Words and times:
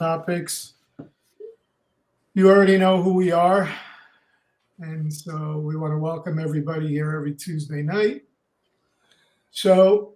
topics. 0.00 0.72
You 2.32 2.48
already 2.48 2.78
know 2.78 3.02
who 3.02 3.12
we 3.12 3.32
are. 3.32 3.70
And 4.78 5.12
so 5.12 5.58
we 5.58 5.76
want 5.76 5.92
to 5.92 5.98
welcome 5.98 6.38
everybody 6.38 6.88
here 6.88 7.14
every 7.14 7.34
Tuesday 7.34 7.82
night. 7.82 8.24
So 9.50 10.14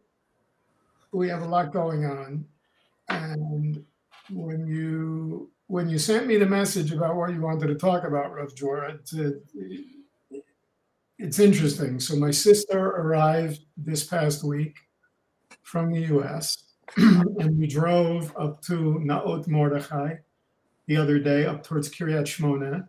we 1.13 1.29
have 1.29 1.43
a 1.43 1.47
lot 1.47 1.71
going 1.71 2.07
on. 2.07 2.47
And 3.11 3.85
when 4.31 4.67
you 4.67 5.51
when 5.67 5.91
you 5.91 5.99
sent 5.99 6.27
me 6.27 6.39
the 6.39 6.47
message 6.47 6.91
about 6.91 7.17
what 7.17 7.35
you 7.35 7.43
wanted 7.43 7.67
to 7.67 7.75
talk 7.75 8.05
about, 8.05 8.33
Rav 8.33 8.55
Dror, 8.55 9.01
it's 11.19 11.39
interesting. 11.39 12.01
So 12.01 12.17
my 12.17 12.31
sister 12.31 12.79
arrived 12.79 13.61
this 13.77 14.03
past 14.03 14.45
week 14.45 14.79
from 15.63 15.93
the 15.93 16.01
U.S. 16.07 16.64
and 16.97 17.59
we 17.59 17.67
drove 17.67 18.35
up 18.37 18.61
to 18.63 19.01
Naot 19.05 19.49
Mordechai 19.49 20.17
the 20.87 20.97
other 20.97 21.19
day, 21.19 21.47
up 21.47 21.63
towards 21.63 21.89
Kiryat 21.89 22.25
Shmona, 22.25 22.87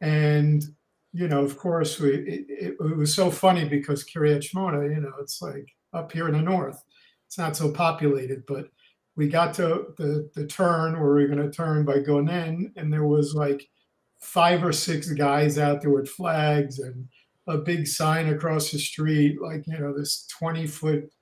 and 0.00 0.64
you 1.12 1.28
know, 1.28 1.44
of 1.44 1.58
course, 1.58 2.00
we 2.00 2.14
it, 2.14 2.46
it, 2.48 2.76
it 2.80 2.96
was 2.96 3.14
so 3.14 3.30
funny 3.30 3.66
because 3.66 4.04
Kiryat 4.04 4.42
Shmona, 4.42 4.94
you 4.94 5.00
know, 5.00 5.12
it's 5.20 5.42
like 5.42 5.68
up 5.92 6.10
here 6.10 6.26
in 6.28 6.34
the 6.34 6.40
north, 6.40 6.82
it's 7.26 7.38
not 7.38 7.56
so 7.56 7.70
populated, 7.70 8.44
but 8.46 8.66
we 9.14 9.28
got 9.28 9.54
to 9.54 9.94
the 9.98 10.30
the 10.34 10.46
turn 10.46 10.98
where 11.00 11.14
we 11.14 11.24
are 11.24 11.28
going 11.28 11.38
to 11.38 11.50
turn 11.50 11.84
by 11.84 11.98
Gonen, 11.98 12.72
and 12.76 12.92
there 12.92 13.04
was 13.06 13.34
like 13.34 13.68
five 14.20 14.64
or 14.64 14.72
six 14.72 15.10
guys 15.12 15.58
out 15.58 15.82
there 15.82 15.90
with 15.90 16.08
flags 16.08 16.78
and 16.78 17.08
a 17.48 17.58
big 17.58 17.86
sign 17.86 18.28
across 18.28 18.70
the 18.70 18.78
street, 18.78 19.40
like 19.40 19.66
you 19.66 19.78
know, 19.78 19.96
this 19.96 20.26
twenty 20.26 20.66
foot, 20.66 21.12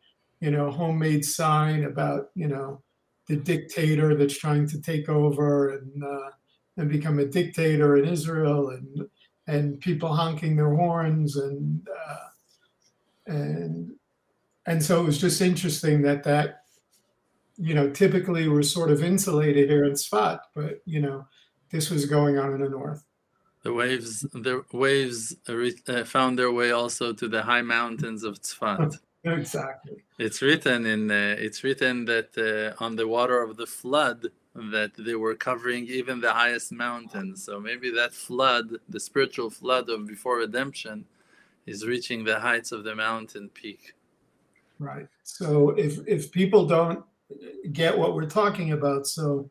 you 0.41 0.51
know, 0.51 0.71
homemade 0.71 1.25
sign 1.25 1.85
about 1.85 2.30
you 2.35 2.48
know 2.48 2.83
the 3.29 3.37
dictator 3.37 4.15
that's 4.15 4.37
trying 4.37 4.67
to 4.69 4.81
take 4.81 5.09
over 5.09 5.77
and 5.77 6.05
uh, 6.05 6.31
and 6.77 6.89
become 6.89 7.19
a 7.19 7.27
dictator 7.27 7.97
in 7.97 8.09
Israel, 8.09 8.71
and 8.71 9.09
and 9.47 9.81
people 9.81 10.14
honking 10.14 10.56
their 10.56 10.75
horns 10.75 11.37
and 11.37 11.87
uh, 12.09 13.33
and 13.33 13.92
and 14.67 14.83
so 14.83 15.01
it 15.01 15.06
was 15.06 15.20
just 15.20 15.41
interesting 15.41 16.03
that 16.03 16.25
that 16.25 16.61
you 17.61 17.75
know, 17.75 17.91
typically 17.91 18.48
we're 18.48 18.62
sort 18.62 18.91
of 18.91 19.05
insulated 19.05 19.69
here 19.69 19.84
in 19.84 19.92
Tzfat, 19.92 20.41
but 20.55 20.81
you 20.86 21.01
know, 21.01 21.27
this 21.70 21.91
was 21.91 22.07
going 22.07 22.39
on 22.39 22.55
in 22.55 22.62
the 22.62 22.69
north. 22.70 23.05
The 23.62 23.75
waves, 23.75 24.20
the 24.33 24.64
waves 24.73 25.36
uh, 25.47 26.05
found 26.05 26.39
their 26.39 26.51
way 26.51 26.70
also 26.70 27.12
to 27.12 27.29
the 27.29 27.42
high 27.42 27.61
mountains 27.61 28.25
of 28.25 28.41
Tzfat. 28.41 28.98
Exactly. 29.25 30.03
It's 30.19 30.43
written 30.43 30.87
in. 30.87 31.11
Uh, 31.11 31.37
it's 31.39 31.63
written 31.65 32.05
that 32.07 32.31
uh, 32.37 32.83
on 32.85 32.97
the 32.97 33.09
water 33.09 33.43
of 33.43 33.57
the 33.57 33.67
flood 33.67 34.27
that 34.55 34.93
they 34.99 35.15
were 35.15 35.35
covering 35.35 35.87
even 35.87 36.21
the 36.21 36.33
highest 36.33 36.73
mountains. 36.73 37.45
So 37.45 37.61
maybe 37.61 37.91
that 37.93 38.13
flood, 38.13 38.79
the 38.89 39.01
spiritual 39.01 39.51
flood 39.51 39.89
of 39.89 40.07
before 40.07 40.39
redemption, 40.39 41.05
is 41.67 41.87
reaching 41.87 42.25
the 42.25 42.41
heights 42.41 42.73
of 42.73 42.85
the 42.85 42.95
mountain 42.95 43.48
peak. 43.51 43.95
Right. 44.79 45.07
So 45.25 45.71
if 45.71 45.98
if 46.07 46.33
people 46.33 46.67
don't 46.67 47.05
get 47.73 47.97
what 47.97 48.15
we're 48.15 48.27
talking 48.27 48.73
about. 48.73 49.07
So 49.07 49.51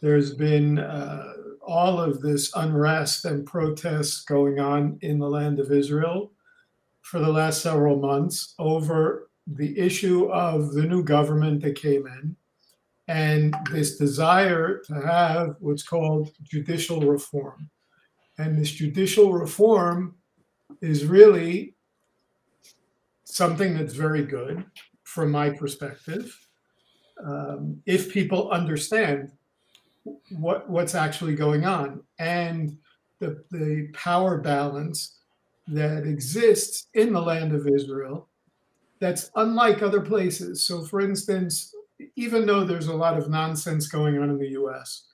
there's 0.00 0.34
been 0.34 0.78
uh, 0.78 1.32
all 1.66 2.00
of 2.00 2.20
this 2.20 2.52
unrest 2.56 3.24
and 3.24 3.46
protests 3.46 4.22
going 4.22 4.60
on 4.60 4.98
in 5.02 5.18
the 5.18 5.28
land 5.28 5.58
of 5.58 5.72
Israel 5.72 6.32
for 7.14 7.20
the 7.20 7.32
last 7.32 7.62
several 7.62 7.94
months 7.94 8.56
over 8.58 9.30
the 9.46 9.78
issue 9.78 10.24
of 10.32 10.72
the 10.72 10.82
new 10.82 11.00
government 11.00 11.62
that 11.62 11.76
came 11.76 12.08
in 12.08 12.34
and 13.06 13.54
this 13.70 13.96
desire 13.98 14.80
to 14.80 14.94
have 14.94 15.54
what's 15.60 15.84
called 15.84 16.30
judicial 16.42 17.00
reform. 17.02 17.70
And 18.38 18.58
this 18.58 18.72
judicial 18.72 19.32
reform 19.32 20.16
is 20.82 21.06
really 21.06 21.76
something 23.22 23.76
that's 23.76 23.94
very 23.94 24.24
good 24.24 24.64
from 25.04 25.30
my 25.30 25.50
perspective 25.50 26.36
um, 27.24 27.80
if 27.86 28.12
people 28.12 28.50
understand 28.50 29.30
what 30.30 30.68
what's 30.68 30.96
actually 30.96 31.36
going 31.36 31.64
on 31.64 32.02
and 32.18 32.76
the, 33.20 33.44
the 33.52 33.88
power 33.92 34.38
balance 34.38 35.20
that 35.66 36.06
exists 36.06 36.88
in 36.94 37.12
the 37.12 37.20
land 37.20 37.54
of 37.54 37.66
Israel 37.66 38.28
that's 39.00 39.30
unlike 39.36 39.82
other 39.82 40.00
places. 40.00 40.66
So, 40.66 40.82
for 40.84 41.00
instance, 41.00 41.74
even 42.16 42.46
though 42.46 42.64
there's 42.64 42.88
a 42.88 42.96
lot 42.96 43.18
of 43.18 43.30
nonsense 43.30 43.88
going 43.88 44.18
on 44.18 44.30
in 44.30 44.38
the 44.38 44.50
US, 44.50 45.06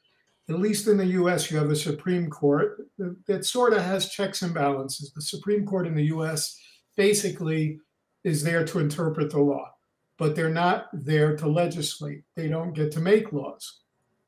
at 0.49 0.59
least 0.59 0.89
in 0.89 0.97
the 0.97 1.07
US, 1.07 1.51
you 1.51 1.59
have 1.59 1.71
a 1.71 1.77
Supreme 1.77 2.29
Court 2.29 2.87
that, 3.27 3.45
sort 3.45 3.73
of 3.73 3.83
has 3.83 4.11
checks 4.11 4.43
and 4.43 4.53
balances. 4.53 5.13
The 5.13 5.23
Supreme 5.23 5.65
Court 5.65 5.87
in 5.87 5.95
the 5.95 6.07
US 6.07 6.59
basically 6.97 7.79
is 8.25 8.43
there 8.43 8.65
to 8.65 8.81
interpret 8.81 9.31
the 9.31 9.41
law 9.41 9.71
but 10.21 10.37
they're 10.37 10.51
not 10.51 10.89
there 10.93 11.35
to 11.35 11.49
legislate. 11.49 12.23
They 12.37 12.47
don't 12.47 12.75
get 12.75 12.93
to 12.93 13.01
make 13.01 13.33
laws. 13.33 13.81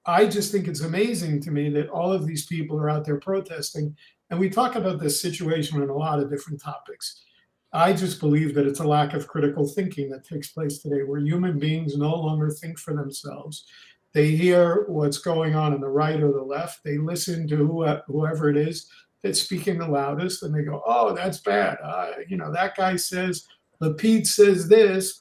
I 0.07 0.25
just 0.25 0.51
think 0.51 0.67
it's 0.67 0.81
amazing 0.81 1.43
to 1.43 1.51
me 1.51 1.69
that 1.69 1.91
all 1.91 2.11
of 2.11 2.27
these 2.27 2.47
people 2.47 2.81
are 2.81 2.89
out 2.89 3.05
there 3.05 3.21
protesting. 3.21 3.95
And 4.33 4.41
we 4.41 4.49
talk 4.49 4.77
about 4.77 4.99
this 4.99 5.21
situation 5.21 5.83
on 5.83 5.91
a 5.91 5.95
lot 5.95 6.19
of 6.19 6.31
different 6.31 6.59
topics. 6.59 7.21
I 7.75 7.93
just 7.93 8.19
believe 8.19 8.55
that 8.55 8.67
it's 8.67 8.81
a 8.81 8.89
lack 8.89 9.13
of 9.13 9.29
critical 9.29 9.69
thinking 9.69 10.09
that 10.09 10.27
takes 10.27 10.49
place 10.49 10.79
today, 10.79 11.03
where 11.03 11.21
human 11.21 11.59
beings 11.59 11.99
no 11.99 12.15
longer 12.15 12.49
think 12.49 12.79
for 12.79 12.95
themselves. 12.95 13.67
They 14.15 14.31
hear 14.31 14.87
what's 14.89 15.19
going 15.19 15.55
on 15.55 15.75
in 15.75 15.83
the 15.83 15.89
right 15.89 16.19
or 16.19 16.33
the 16.33 16.43
left. 16.43 16.83
They 16.83 16.97
listen 16.97 17.47
to 17.49 18.03
whoever 18.07 18.49
it 18.49 18.57
is 18.57 18.89
that's 19.23 19.43
speaking 19.43 19.77
the 19.77 19.87
loudest, 19.87 20.43
and 20.43 20.55
they 20.55 20.63
go, 20.63 20.83
"Oh, 20.87 21.15
that's 21.15 21.41
bad." 21.41 21.77
Uh, 21.85 22.13
you 22.27 22.39
know, 22.39 22.51
that 22.53 22.75
guy 22.75 22.97
says, 22.97 23.47
Lapid 23.83 24.27
says 24.27 24.67
this 24.67 25.21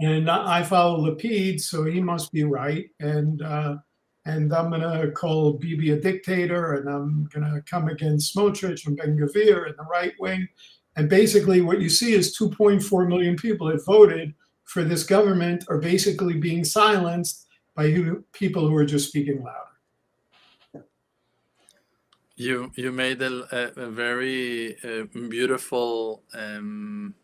and 0.00 0.28
I 0.28 0.62
follow 0.64 1.00
Lapid, 1.00 1.60
so 1.60 1.84
he 1.84 2.00
must 2.00 2.30
be 2.30 2.44
right. 2.44 2.90
And 3.00 3.40
uh, 3.40 3.76
and 4.24 4.52
I'm 4.52 4.70
gonna 4.70 5.10
call 5.10 5.54
Bibi 5.54 5.90
a 5.90 6.00
dictator, 6.00 6.74
and 6.74 6.88
I'm 6.88 7.28
gonna 7.32 7.62
come 7.62 7.88
against 7.88 8.34
Smotrich 8.34 8.86
and 8.86 8.96
Ben 8.96 9.16
Gvir 9.16 9.66
and 9.66 9.76
the 9.76 9.84
right 9.90 10.12
wing. 10.20 10.48
And 10.96 11.08
basically, 11.08 11.60
what 11.60 11.80
you 11.80 11.88
see 11.88 12.12
is 12.12 12.36
2.4 12.38 13.08
million 13.08 13.36
people 13.36 13.68
that 13.68 13.84
voted 13.84 14.34
for 14.64 14.84
this 14.84 15.04
government 15.04 15.64
are 15.68 15.78
basically 15.78 16.34
being 16.34 16.64
silenced 16.64 17.46
by 17.74 17.92
people 18.32 18.68
who 18.68 18.76
are 18.76 18.84
just 18.84 19.08
speaking 19.08 19.42
louder. 19.42 20.86
You 22.36 22.72
you 22.76 22.92
made 22.92 23.22
a, 23.22 23.72
a 23.76 23.90
very 23.90 24.76
uh, 24.84 25.04
beautiful. 25.28 26.22
Um 26.34 27.14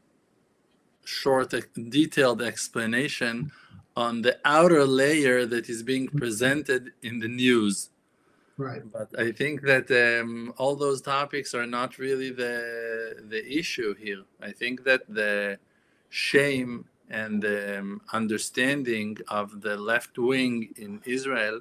short, 1.09 1.55
detailed 1.89 2.43
explanation 2.43 3.51
on 3.99 4.23
the 4.23 4.39
outer 4.45 4.85
layer 4.85 5.45
that 5.45 5.69
is 5.69 5.83
being 5.83 6.07
presented 6.07 6.93
in 7.03 7.19
the 7.19 7.27
news. 7.45 7.91
Right. 8.57 8.83
But 8.97 9.09
I 9.19 9.33
think 9.33 9.63
that 9.63 9.87
um, 10.07 10.55
all 10.57 10.77
those 10.77 11.01
topics 11.01 11.53
are 11.53 11.67
not 11.67 11.99
really 11.99 12.31
the 12.31 12.57
the 13.33 13.43
issue 13.61 13.91
here. 14.07 14.23
I 14.49 14.53
think 14.61 14.85
that 14.89 15.03
the 15.21 15.59
shame 16.11 16.85
and 17.11 17.43
the 17.43 17.79
um, 17.79 18.01
understanding 18.21 19.11
of 19.41 19.47
the 19.67 19.77
left 19.91 20.15
wing 20.19 20.55
in 20.85 20.93
Israel 21.05 21.61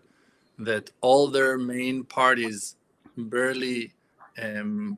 that 0.70 0.86
all 1.02 1.28
their 1.28 1.58
main 1.58 2.04
parties 2.04 2.76
barely 3.36 3.94
um, 4.46 4.98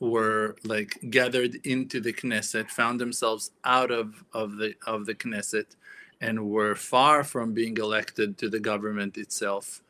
were 0.00 0.56
like 0.64 0.92
gathered 1.10 1.54
into 1.64 2.00
the 2.00 2.12
Knesset, 2.12 2.68
found 2.70 2.98
themselves 2.98 3.44
out 3.64 3.90
of, 3.90 4.06
of 4.32 4.56
the 4.56 4.74
of 4.86 5.06
the 5.06 5.14
Knesset, 5.14 5.76
and 6.20 6.50
were 6.50 6.74
far 6.74 7.24
from 7.24 7.54
being 7.54 7.76
elected 7.76 8.36
to 8.38 8.48
the 8.48 8.60
government 8.60 9.16
itself. 9.16 9.82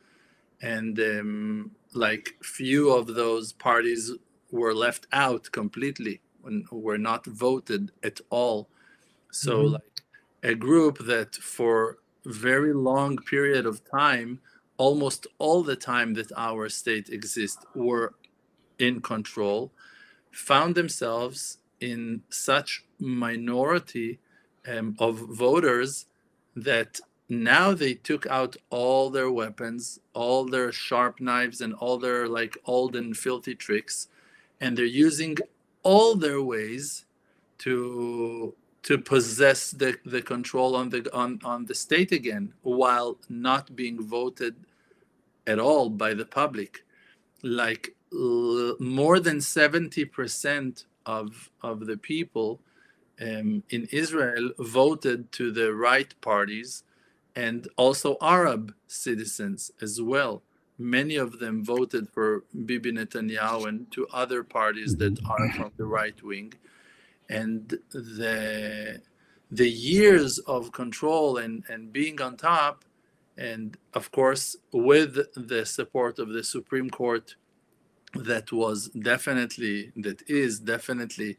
And 0.61 0.99
um, 0.99 1.71
like 1.93 2.35
few 2.41 2.91
of 2.91 3.07
those 3.07 3.51
parties 3.51 4.11
were 4.51 4.73
left 4.73 5.07
out 5.11 5.51
completely 5.51 6.21
and 6.45 6.65
were 6.71 6.97
not 6.97 7.25
voted 7.25 7.91
at 8.03 8.21
all. 8.29 8.69
So 9.31 9.57
mm-hmm. 9.57 9.73
like 9.73 10.01
a 10.43 10.55
group 10.55 10.99
that 11.05 11.35
for 11.35 11.97
very 12.25 12.73
long 12.73 13.17
period 13.17 13.65
of 13.65 13.81
time, 13.89 14.39
almost 14.77 15.27
all 15.37 15.63
the 15.63 15.75
time 15.75 16.13
that 16.13 16.31
our 16.37 16.69
state 16.69 17.09
exists, 17.09 17.63
were 17.75 18.13
in 18.79 19.01
control 19.01 19.71
found 20.31 20.75
themselves 20.75 21.57
in 21.79 22.21
such 22.29 22.85
minority 22.99 24.19
um, 24.67 24.95
of 24.99 25.17
voters 25.17 26.05
that 26.55 26.99
now 27.29 27.73
they 27.73 27.93
took 27.93 28.27
out 28.27 28.57
all 28.69 29.09
their 29.09 29.31
weapons, 29.31 29.99
all 30.13 30.45
their 30.45 30.71
sharp 30.71 31.21
knives, 31.21 31.61
and 31.61 31.73
all 31.75 31.97
their 31.97 32.27
like 32.27 32.57
old 32.65 32.95
and 32.95 33.15
filthy 33.15 33.55
tricks, 33.55 34.07
and 34.59 34.77
they're 34.77 34.85
using 34.85 35.37
all 35.83 36.15
their 36.15 36.41
ways 36.41 37.05
to 37.59 38.53
to 38.83 38.97
possess 38.97 39.71
the, 39.71 39.95
the 40.05 40.21
control 40.21 40.75
on 40.75 40.89
the 40.89 41.07
on, 41.15 41.39
on 41.43 41.65
the 41.65 41.75
state 41.75 42.11
again 42.11 42.51
while 42.63 43.17
not 43.29 43.75
being 43.75 44.01
voted 44.01 44.55
at 45.47 45.59
all 45.59 45.89
by 45.89 46.13
the 46.13 46.25
public. 46.25 46.83
Like 47.43 47.95
l- 48.11 48.75
more 48.79 49.19
than 49.19 49.37
70% 49.37 50.85
of 51.05 51.49
of 51.61 51.85
the 51.85 51.97
people 51.97 52.59
um, 53.19 53.63
in 53.69 53.87
Israel 53.91 54.51
voted 54.59 55.31
to 55.33 55.51
the 55.51 55.73
right 55.73 56.13
parties 56.21 56.83
and 57.35 57.67
also 57.77 58.17
Arab 58.21 58.73
citizens 58.87 59.71
as 59.81 60.01
well. 60.01 60.43
Many 60.77 61.15
of 61.15 61.39
them 61.39 61.63
voted 61.63 62.09
for 62.09 62.43
Bibi 62.65 62.93
Netanyahu 62.93 63.67
and 63.67 63.91
to 63.91 64.07
other 64.11 64.43
parties 64.43 64.95
that 64.97 65.19
are 65.29 65.51
from 65.53 65.71
the 65.77 65.85
right 65.85 66.21
wing. 66.23 66.53
And 67.29 67.77
the 67.91 69.01
the 69.51 69.69
years 69.69 70.39
of 70.39 70.71
control 70.71 71.37
and 71.37 71.63
and 71.69 71.91
being 71.91 72.21
on 72.21 72.37
top 72.37 72.85
and 73.37 73.77
of 73.93 74.11
course 74.11 74.55
with 74.71 75.17
the 75.35 75.65
support 75.65 76.19
of 76.19 76.29
the 76.29 76.43
supreme 76.43 76.89
court 76.89 77.35
that 78.15 78.51
was 78.51 78.89
definitely 78.89 79.91
that 79.95 80.21
is 80.29 80.59
definitely 80.59 81.37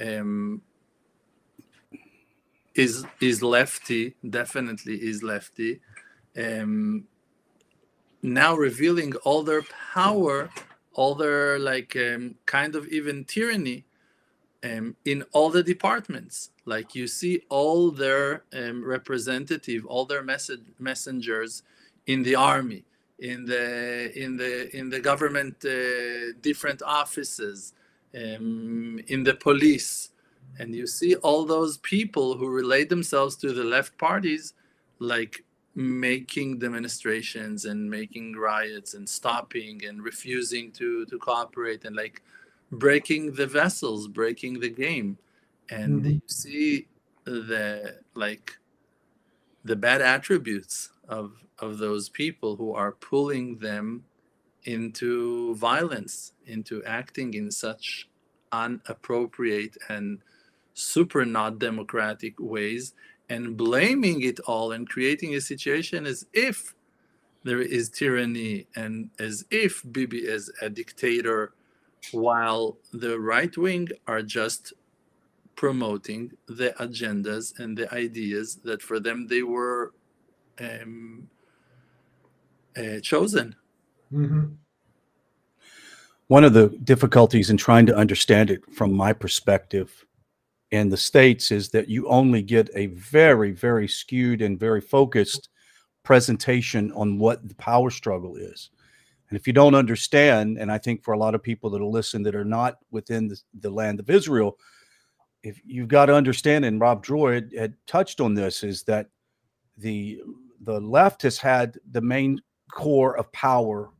um, 0.00 0.60
is 2.74 3.04
is 3.20 3.42
lefty 3.42 4.14
definitely 4.30 4.96
is 4.96 5.22
lefty 5.22 5.80
um, 6.36 7.04
now 8.22 8.54
revealing 8.54 9.14
all 9.24 9.42
their 9.42 9.62
power 9.92 10.50
all 10.94 11.14
their 11.14 11.58
like 11.58 11.96
um, 11.96 12.34
kind 12.46 12.74
of 12.74 12.86
even 12.88 13.24
tyranny 13.24 13.84
um, 14.64 14.96
in 15.04 15.22
all 15.32 15.50
the 15.50 15.62
departments. 15.62 16.50
Like 16.64 16.94
you 16.94 17.06
see 17.06 17.42
all 17.48 17.90
their 17.90 18.44
um, 18.54 18.84
representative, 18.84 19.84
all 19.86 20.06
their 20.06 20.22
message 20.22 20.62
messengers 20.78 21.62
in 22.06 22.22
the 22.22 22.34
army, 22.34 22.84
in 23.18 23.44
the 23.44 24.16
in 24.18 24.36
the 24.36 24.74
in 24.76 24.88
the 24.88 25.00
government, 25.00 25.56
uh, 25.64 26.32
different 26.40 26.82
offices, 26.82 27.74
um, 28.14 28.98
in 29.08 29.22
the 29.22 29.34
police, 29.34 30.10
and 30.58 30.74
you 30.74 30.86
see 30.86 31.16
all 31.16 31.44
those 31.44 31.78
people 31.78 32.36
who 32.36 32.48
relate 32.48 32.88
themselves 32.88 33.36
to 33.36 33.52
the 33.52 33.64
left 33.64 33.96
parties, 33.98 34.54
like 34.98 35.44
making 35.74 36.58
demonstrations 36.58 37.64
and 37.64 37.90
making 37.90 38.34
riots 38.34 38.94
and 38.94 39.08
stopping 39.08 39.84
and 39.84 40.02
refusing 40.02 40.70
to 40.70 41.04
to 41.06 41.18
cooperate 41.18 41.84
and 41.84 41.96
like 41.96 42.22
breaking 42.70 43.32
the 43.32 43.46
vessels, 43.46 44.08
breaking 44.08 44.60
the 44.60 44.70
game, 44.70 45.18
and 45.70 46.02
mm-hmm. 46.02 46.10
you 46.10 46.22
see 46.26 46.86
the 47.24 47.98
like 48.14 48.56
the 49.64 49.76
bad 49.76 50.00
attributes 50.02 50.90
of 51.08 51.32
of 51.58 51.78
those 51.78 52.08
people 52.08 52.56
who 52.56 52.72
are 52.72 52.92
pulling 52.92 53.56
them 53.58 54.04
into 54.64 55.54
violence, 55.56 56.32
into 56.46 56.82
acting 56.84 57.34
in 57.34 57.50
such 57.50 58.08
unappropriate 58.52 59.76
and 59.88 60.20
super 60.74 61.24
not 61.24 61.58
democratic 61.58 62.34
ways, 62.38 62.94
and 63.28 63.56
blaming 63.56 64.22
it 64.22 64.38
all 64.40 64.72
and 64.72 64.88
creating 64.88 65.34
a 65.34 65.40
situation 65.40 66.06
as 66.06 66.26
if 66.32 66.74
there 67.44 67.60
is 67.60 67.88
tyranny 67.88 68.66
and 68.76 69.10
as 69.18 69.44
if 69.50 69.82
Bibi 69.92 70.18
is 70.18 70.52
a 70.60 70.68
dictator 70.68 71.52
while 72.12 72.76
the 72.92 73.18
right 73.18 73.56
wing 73.56 73.88
are 74.06 74.22
just 74.22 74.72
promoting 75.56 76.32
the 76.46 76.74
agendas 76.80 77.58
and 77.58 77.76
the 77.76 77.92
ideas 77.94 78.56
that 78.64 78.82
for 78.82 78.98
them 78.98 79.26
they 79.28 79.42
were 79.42 79.92
um, 80.60 81.28
uh, 82.76 83.00
chosen. 83.00 83.54
Mm-hmm. 84.12 84.54
One 86.28 86.44
of 86.44 86.54
the 86.54 86.68
difficulties 86.82 87.50
in 87.50 87.56
trying 87.56 87.86
to 87.86 87.96
understand 87.96 88.50
it 88.50 88.62
from 88.72 88.92
my 88.92 89.12
perspective 89.12 90.04
in 90.74 90.88
the 90.88 90.96
States 90.96 91.50
is 91.52 91.68
that 91.70 91.88
you 91.88 92.08
only 92.08 92.42
get 92.42 92.68
a 92.74 92.86
very, 92.86 93.52
very 93.52 93.86
skewed 93.88 94.42
and 94.42 94.58
very 94.58 94.80
focused 94.80 95.48
presentation 96.02 96.92
on 96.92 97.18
what 97.18 97.48
the 97.48 97.54
power 97.54 97.90
struggle 97.90 98.36
is. 98.36 98.70
And 99.28 99.38
if 99.38 99.46
you 99.46 99.52
don't 99.52 99.74
understand, 99.74 100.58
and 100.58 100.70
I 100.70 100.78
think 100.78 101.02
for 101.02 101.14
a 101.14 101.18
lot 101.18 101.34
of 101.34 101.42
people 101.42 101.70
that'll 101.70 101.90
listen 101.90 102.22
that 102.24 102.34
are 102.34 102.44
not 102.44 102.78
within 102.90 103.28
the, 103.28 103.40
the 103.60 103.70
land 103.70 104.00
of 104.00 104.10
Israel, 104.10 104.58
if 105.42 105.60
you've 105.64 105.88
got 105.88 106.06
to 106.06 106.14
understand, 106.14 106.64
and 106.64 106.80
Rav 106.80 107.02
Dror 107.02 107.34
had, 107.34 107.52
had 107.56 107.74
touched 107.86 108.20
on 108.20 108.34
this, 108.34 108.62
is 108.62 108.82
that 108.84 109.08
the 109.76 110.22
the 110.60 110.80
left 110.80 111.20
has 111.22 111.36
had 111.36 111.76
the 111.90 112.00
main 112.00 112.40
core 112.72 113.18
of 113.18 113.30
power 113.32 113.90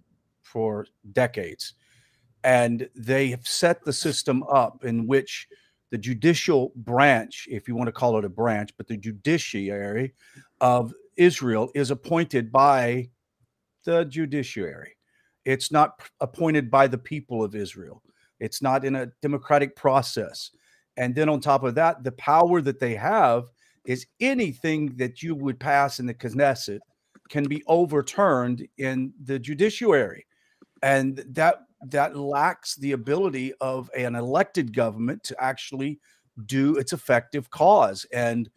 for 0.42 0.86
decades, 1.12 1.74
and 2.42 2.88
they 2.94 3.28
have 3.28 3.46
set 3.46 3.84
the 3.84 3.92
system 3.92 4.42
up 4.44 4.84
in 4.84 5.06
which 5.06 5.46
the 5.94 5.98
judicial 5.98 6.72
branch, 6.74 7.46
if 7.48 7.68
you 7.68 7.76
want 7.76 7.86
to 7.86 7.92
call 7.92 8.18
it 8.18 8.24
a 8.24 8.28
branch, 8.28 8.70
but 8.76 8.88
the 8.88 8.96
judiciary 8.96 10.12
of 10.60 10.92
Israel 11.16 11.70
is 11.72 11.92
appointed 11.92 12.50
by 12.50 13.08
the 13.84 14.04
judiciary. 14.04 14.96
It's 15.44 15.70
not 15.70 16.02
appointed 16.20 16.68
by 16.68 16.88
the 16.88 16.98
people 16.98 17.44
of 17.44 17.54
Israel. 17.54 18.02
It's 18.40 18.60
not 18.60 18.84
in 18.84 18.96
a 18.96 19.12
democratic 19.22 19.76
process. 19.76 20.50
And 20.96 21.14
then 21.14 21.28
on 21.28 21.38
top 21.38 21.62
of 21.62 21.76
that, 21.76 22.02
the 22.02 22.10
power 22.10 22.60
that 22.60 22.80
they 22.80 22.96
have 22.96 23.44
is 23.84 24.08
anything 24.18 24.96
that 24.96 25.22
you 25.22 25.36
would 25.36 25.60
pass 25.60 26.00
in 26.00 26.06
the 26.06 26.14
Knesset 26.14 26.80
can 27.28 27.44
be 27.44 27.62
overturned 27.68 28.66
in 28.78 29.12
the 29.22 29.38
judiciary. 29.38 30.26
And 30.82 31.24
that 31.28 31.63
that 31.90 32.16
lacks 32.16 32.74
the 32.76 32.92
ability 32.92 33.52
of 33.60 33.90
an 33.96 34.14
elected 34.14 34.74
government 34.74 35.22
to 35.24 35.42
actually 35.42 36.00
do 36.46 36.76
its 36.76 36.92
effective 36.92 37.50
cause. 37.50 38.06
And 38.12 38.50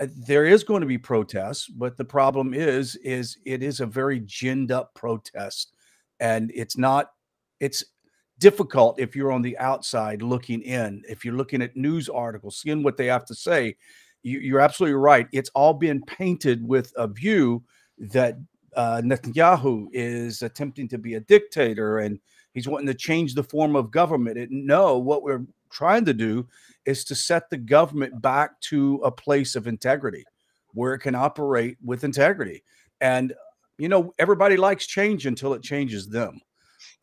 uh, 0.00 0.06
there 0.16 0.44
is 0.44 0.64
going 0.64 0.80
to 0.80 0.86
be 0.86 0.98
protests, 0.98 1.68
but 1.68 1.96
the 1.96 2.04
problem 2.04 2.54
is, 2.54 2.96
is 2.96 3.38
it 3.44 3.62
is 3.62 3.80
a 3.80 3.86
very 3.86 4.20
ginned 4.20 4.70
up 4.70 4.94
protest. 4.94 5.72
And 6.20 6.50
it's 6.54 6.76
not 6.76 7.12
it's 7.60 7.84
difficult 8.38 9.00
if 9.00 9.16
you're 9.16 9.32
on 9.32 9.42
the 9.42 9.56
outside 9.58 10.22
looking 10.22 10.62
in. 10.62 11.02
If 11.08 11.24
you're 11.24 11.34
looking 11.34 11.62
at 11.62 11.76
news 11.76 12.08
articles 12.08 12.58
seeing 12.60 12.82
what 12.82 12.96
they 12.96 13.06
have 13.06 13.24
to 13.26 13.34
say 13.34 13.76
you, 14.26 14.56
are 14.56 14.60
absolutely 14.60 14.94
right. 14.94 15.28
It's 15.32 15.50
all 15.54 15.74
been 15.74 16.02
painted 16.02 16.66
with 16.66 16.92
a 16.96 17.06
view 17.06 17.62
that 17.98 18.36
uh, 18.74 19.00
netanyahu 19.04 19.86
is 19.92 20.42
attempting 20.42 20.88
to 20.88 20.98
be 20.98 21.14
a 21.14 21.20
dictator 21.20 21.98
and 21.98 22.18
he's 22.56 22.66
wanting 22.66 22.88
to 22.88 22.94
change 22.94 23.34
the 23.34 23.44
form 23.44 23.76
of 23.76 23.92
government 23.92 24.36
and 24.36 24.50
no 24.50 24.98
what 24.98 25.22
we're 25.22 25.46
trying 25.70 26.04
to 26.04 26.14
do 26.14 26.44
is 26.86 27.04
to 27.04 27.14
set 27.14 27.48
the 27.50 27.56
government 27.56 28.20
back 28.20 28.60
to 28.60 28.96
a 29.04 29.10
place 29.10 29.54
of 29.54 29.68
integrity 29.68 30.24
where 30.74 30.94
it 30.94 30.98
can 30.98 31.14
operate 31.14 31.76
with 31.84 32.02
integrity 32.02 32.64
and 33.00 33.32
you 33.78 33.88
know, 33.88 34.12
everybody 34.18 34.56
likes 34.56 34.86
change 34.86 35.26
until 35.26 35.54
it 35.54 35.62
changes 35.62 36.08
them. 36.08 36.40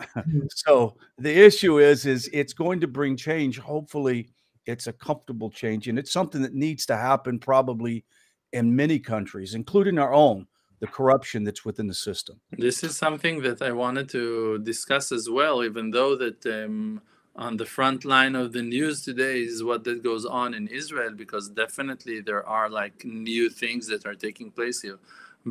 Mm. 0.02 0.48
so 0.50 0.96
the 1.18 1.32
issue 1.32 1.80
is, 1.80 2.06
is 2.06 2.30
it's 2.34 2.54
going 2.54 2.80
to 2.82 2.88
bring 2.88 3.16
change. 3.16 3.60
Hopefully, 3.60 4.30
it's 4.66 4.88
a 4.88 4.94
comfortable 4.94 5.50
change, 5.50 5.88
and 5.88 6.00
it's 6.00 6.12
something 6.12 6.42
that 6.42 6.54
needs 6.54 6.86
to 6.88 6.96
happen 6.96 7.38
probably 7.38 8.06
in 8.54 8.76
many 8.76 9.00
countries, 9.00 9.56
including 9.56 10.00
our 10.00 10.14
own. 10.14 10.48
The 10.84 10.92
corruption 11.00 11.40
that's 11.48 11.64
within 11.70 11.88
the 11.94 12.00
system. 12.10 12.36
This 12.68 12.78
is 12.88 12.94
something 13.06 13.36
that 13.48 13.60
I 13.70 13.72
wanted 13.84 14.08
to 14.18 14.26
discuss 14.72 15.06
as 15.20 15.26
well, 15.38 15.58
even 15.70 15.86
though 15.96 16.14
that 16.24 16.40
um, 16.58 17.02
on 17.48 17.54
the 17.62 17.70
front 17.78 18.00
line 18.16 18.36
of 18.44 18.48
the 18.58 18.66
news 18.76 18.98
today 19.10 19.38
is 19.52 19.64
what 19.70 19.82
that 19.86 20.00
goes 20.10 20.26
on 20.42 20.50
in 20.60 20.66
Israel, 20.82 21.14
because 21.24 21.46
definitely 21.64 22.18
there 22.30 22.46
are 22.58 22.70
like 22.82 22.96
new 23.06 23.46
things 23.62 23.84
that 23.92 24.06
are 24.10 24.18
taking 24.28 24.50
place 24.58 24.78
here. 24.88 25.00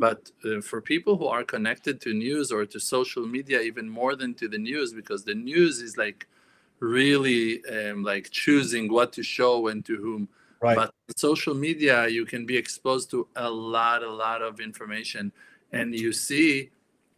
But 0.05 0.21
uh, 0.45 0.61
for 0.69 0.79
people 0.93 1.13
who 1.19 1.29
are 1.35 1.43
connected 1.55 1.95
to 2.01 2.09
news 2.27 2.47
or 2.55 2.63
to 2.73 2.79
social 2.95 3.25
media, 3.37 3.59
even 3.61 3.87
more 3.99 4.13
than 4.21 4.31
to 4.39 4.47
the 4.53 4.61
news, 4.71 4.89
because 4.99 5.21
the 5.23 5.39
news 5.51 5.73
is 5.87 5.93
like 6.05 6.19
really 6.79 7.43
um, 7.75 7.97
like 8.11 8.25
choosing 8.43 8.85
what 8.97 9.09
to 9.17 9.23
show 9.37 9.55
and 9.71 9.79
to 9.89 9.95
whom. 10.05 10.23
Right. 10.63 10.77
But 10.77 10.93
social 11.17 11.53
media, 11.53 12.07
you 12.07 12.25
can 12.25 12.45
be 12.45 12.55
exposed 12.55 13.11
to 13.11 13.27
a 13.35 13.49
lot, 13.49 14.01
a 14.01 14.09
lot 14.09 14.41
of 14.41 14.61
information, 14.61 15.33
and 15.73 15.93
you 15.93 16.13
see 16.13 16.71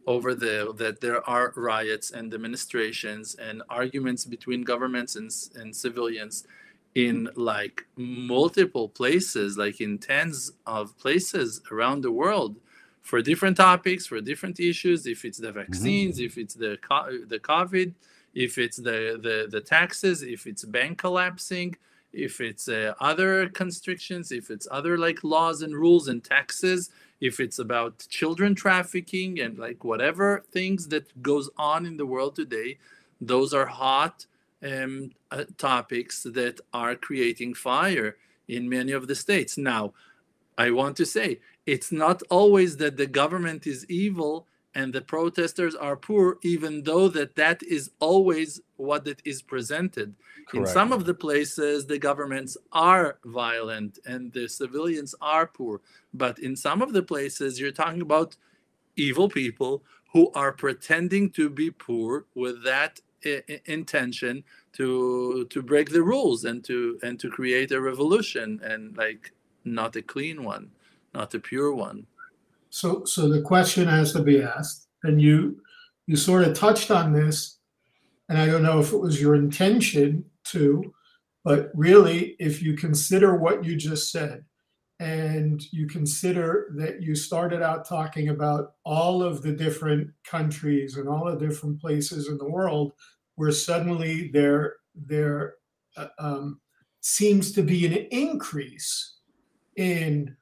over 0.07 0.33
there 0.33 0.73
that 0.73 0.99
there 0.99 1.27
are 1.29 1.53
riots 1.55 2.09
and 2.09 2.31
demonstrations 2.31 3.35
and 3.35 3.61
arguments 3.69 4.25
between 4.25 4.63
governments 4.63 5.15
and, 5.15 5.31
and 5.55 5.75
civilians 5.75 6.47
in 6.95 7.29
like 7.35 7.85
multiple 7.97 8.89
places 8.89 9.57
like 9.57 9.81
in 9.81 9.97
tens 9.99 10.53
of 10.65 10.97
places 10.97 11.61
around 11.71 12.01
the 12.01 12.11
world 12.11 12.55
for 13.01 13.21
different 13.21 13.57
topics, 13.57 14.07
for 14.07 14.21
different 14.21 14.59
issues. 14.59 15.05
If 15.05 15.23
it's 15.23 15.37
the 15.37 15.49
mm-hmm. 15.49 15.59
vaccines, 15.59 16.15
mm-hmm. 16.15 16.25
if 16.25 16.37
it's 16.39 16.55
the 16.55 16.77
the 17.27 17.39
COVID, 17.39 17.93
if 18.33 18.57
it's 18.57 18.77
the, 18.77 19.19
the 19.21 19.47
the 19.51 19.61
taxes, 19.61 20.23
if 20.23 20.47
it's 20.47 20.65
bank 20.65 20.97
collapsing, 20.97 21.75
if 22.15 22.39
it's 22.39 22.67
uh, 22.67 22.93
other 22.99 23.49
constrictions, 23.49 24.31
if 24.31 24.49
it's 24.49 24.67
other 24.71 24.97
like 24.97 25.23
laws 25.23 25.61
and 25.61 25.75
rules 25.75 26.07
and 26.07 26.23
taxes, 26.23 26.89
if 27.19 27.39
it's 27.39 27.59
about 27.59 28.05
children 28.09 28.55
trafficking 28.55 29.39
and 29.39 29.59
like 29.59 29.83
whatever 29.83 30.43
things 30.51 30.87
that 30.87 31.21
goes 31.21 31.49
on 31.57 31.85
in 31.85 31.97
the 31.97 32.05
world 32.05 32.35
today, 32.35 32.77
those 33.19 33.53
are 33.53 33.65
hot 33.65 34.25
um, 34.63 35.11
uh, 35.31 35.43
topics 35.57 36.23
that 36.23 36.59
are 36.73 36.95
creating 36.95 37.53
fire 37.53 38.15
in 38.47 38.69
many 38.69 38.91
of 38.91 39.07
the 39.07 39.15
states. 39.15 39.57
Now, 39.57 39.93
I 40.57 40.71
want 40.71 40.95
to 40.97 41.05
say 41.05 41.39
it's 41.65 41.91
not 41.91 42.21
always 42.29 42.77
that 42.77 42.97
the 42.97 43.07
government 43.07 43.67
is 43.67 43.85
evil 43.89 44.47
and 44.75 44.91
the 44.91 45.01
protesters 45.01 45.73
are 45.73 45.95
poor, 45.95 46.37
even 46.43 46.83
though 46.83 47.07
that 47.07 47.35
that 47.37 47.63
is 47.63 47.91
always 47.99 48.61
what 48.75 49.07
it 49.07 49.21
is 49.23 49.41
presented. 49.41 50.13
Correct. 50.49 50.67
In 50.67 50.73
some 50.73 50.91
of 50.91 51.05
the 51.05 51.13
places, 51.13 51.85
the 51.85 51.97
governments 51.97 52.57
are 52.73 53.17
violent 53.23 53.97
and 54.05 54.31
the 54.33 54.47
civilians 54.49 55.15
are 55.21 55.47
poor. 55.47 55.81
But 56.13 56.39
in 56.39 56.57
some 56.57 56.81
of 56.81 56.91
the 56.91 57.01
places, 57.01 57.59
you're 57.59 57.71
talking 57.71 58.01
about 58.01 58.35
evil 58.97 59.29
people 59.29 59.83
who 60.11 60.29
are 60.33 60.51
pretending 60.51 61.29
to 61.31 61.49
be 61.49 61.71
poor 61.71 62.25
with 62.35 62.63
that 62.65 62.99
eh, 63.23 63.41
eh, 63.47 63.57
intention 63.65 64.43
to 64.73 65.45
to 65.49 65.61
break 65.61 65.89
the 65.89 66.03
rules 66.03 66.45
and 66.45 66.63
to 66.65 66.99
and 67.01 67.19
to 67.19 67.29
create 67.29 67.71
a 67.71 67.81
revolution 67.81 68.59
and 68.63 68.95
like 68.97 69.31
not 69.65 69.95
a 69.95 70.01
clean 70.01 70.43
one 70.43 70.69
not 71.13 71.33
a 71.33 71.39
pure 71.39 71.73
one 71.73 72.05
so 72.75 73.05
so 73.05 73.29
the 73.29 73.41
question 73.41 73.87
has 73.87 74.11
to 74.11 74.21
be 74.21 74.41
asked. 74.41 74.87
And 75.03 75.21
you 75.21 75.61
you 76.07 76.17
sort 76.17 76.45
of 76.45 76.53
touched 76.53 76.91
on 76.91 77.13
this 77.13 77.59
and 78.29 78.37
i 78.37 78.45
don't 78.45 78.63
know 78.63 78.79
if 78.79 78.91
it 78.91 78.97
was 78.97 79.21
your 79.21 79.35
intention 79.35 80.23
to 80.43 80.93
but 81.43 81.71
really 81.73 82.35
if 82.39 82.61
you 82.61 82.75
consider 82.75 83.35
what 83.35 83.63
you 83.63 83.75
just 83.75 84.11
said 84.11 84.43
and 84.99 85.63
you 85.71 85.87
consider 85.87 86.71
that 86.75 87.01
you 87.01 87.15
started 87.15 87.61
out 87.61 87.87
talking 87.87 88.29
about 88.29 88.73
all 88.83 89.21
of 89.21 89.41
the 89.41 89.51
different 89.51 90.09
countries 90.23 90.97
and 90.97 91.09
all 91.09 91.25
the 91.25 91.47
different 91.47 91.79
places 91.81 92.27
in 92.27 92.37
the 92.37 92.49
world 92.49 92.93
where 93.35 93.51
suddenly 93.51 94.29
there 94.31 94.75
there 94.95 95.55
uh, 95.97 96.07
um, 96.19 96.59
seems 97.01 97.51
to 97.51 97.61
be 97.61 97.85
an 97.85 97.93
increase 98.11 99.15
in 99.75 100.35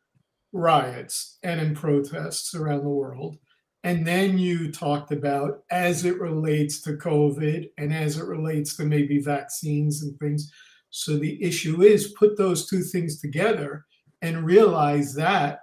riots 0.53 1.39
and 1.43 1.59
in 1.59 1.75
protests 1.75 2.55
around 2.55 2.83
the 2.83 2.89
world. 2.89 3.37
And 3.83 4.07
then 4.07 4.37
you 4.37 4.71
talked 4.71 5.11
about 5.11 5.63
as 5.69 6.05
it 6.05 6.19
relates 6.19 6.81
to 6.83 6.93
COVID 6.93 7.69
and 7.77 7.93
as 7.93 8.17
it 8.17 8.25
relates 8.25 8.77
to 8.77 8.85
maybe 8.85 9.19
vaccines 9.19 10.03
and 10.03 10.17
things. 10.19 10.49
So 10.89 11.17
the 11.17 11.41
issue 11.43 11.81
is 11.81 12.13
put 12.17 12.37
those 12.37 12.69
two 12.69 12.81
things 12.81 13.19
together 13.19 13.85
and 14.21 14.45
realize 14.45 15.13
that 15.15 15.59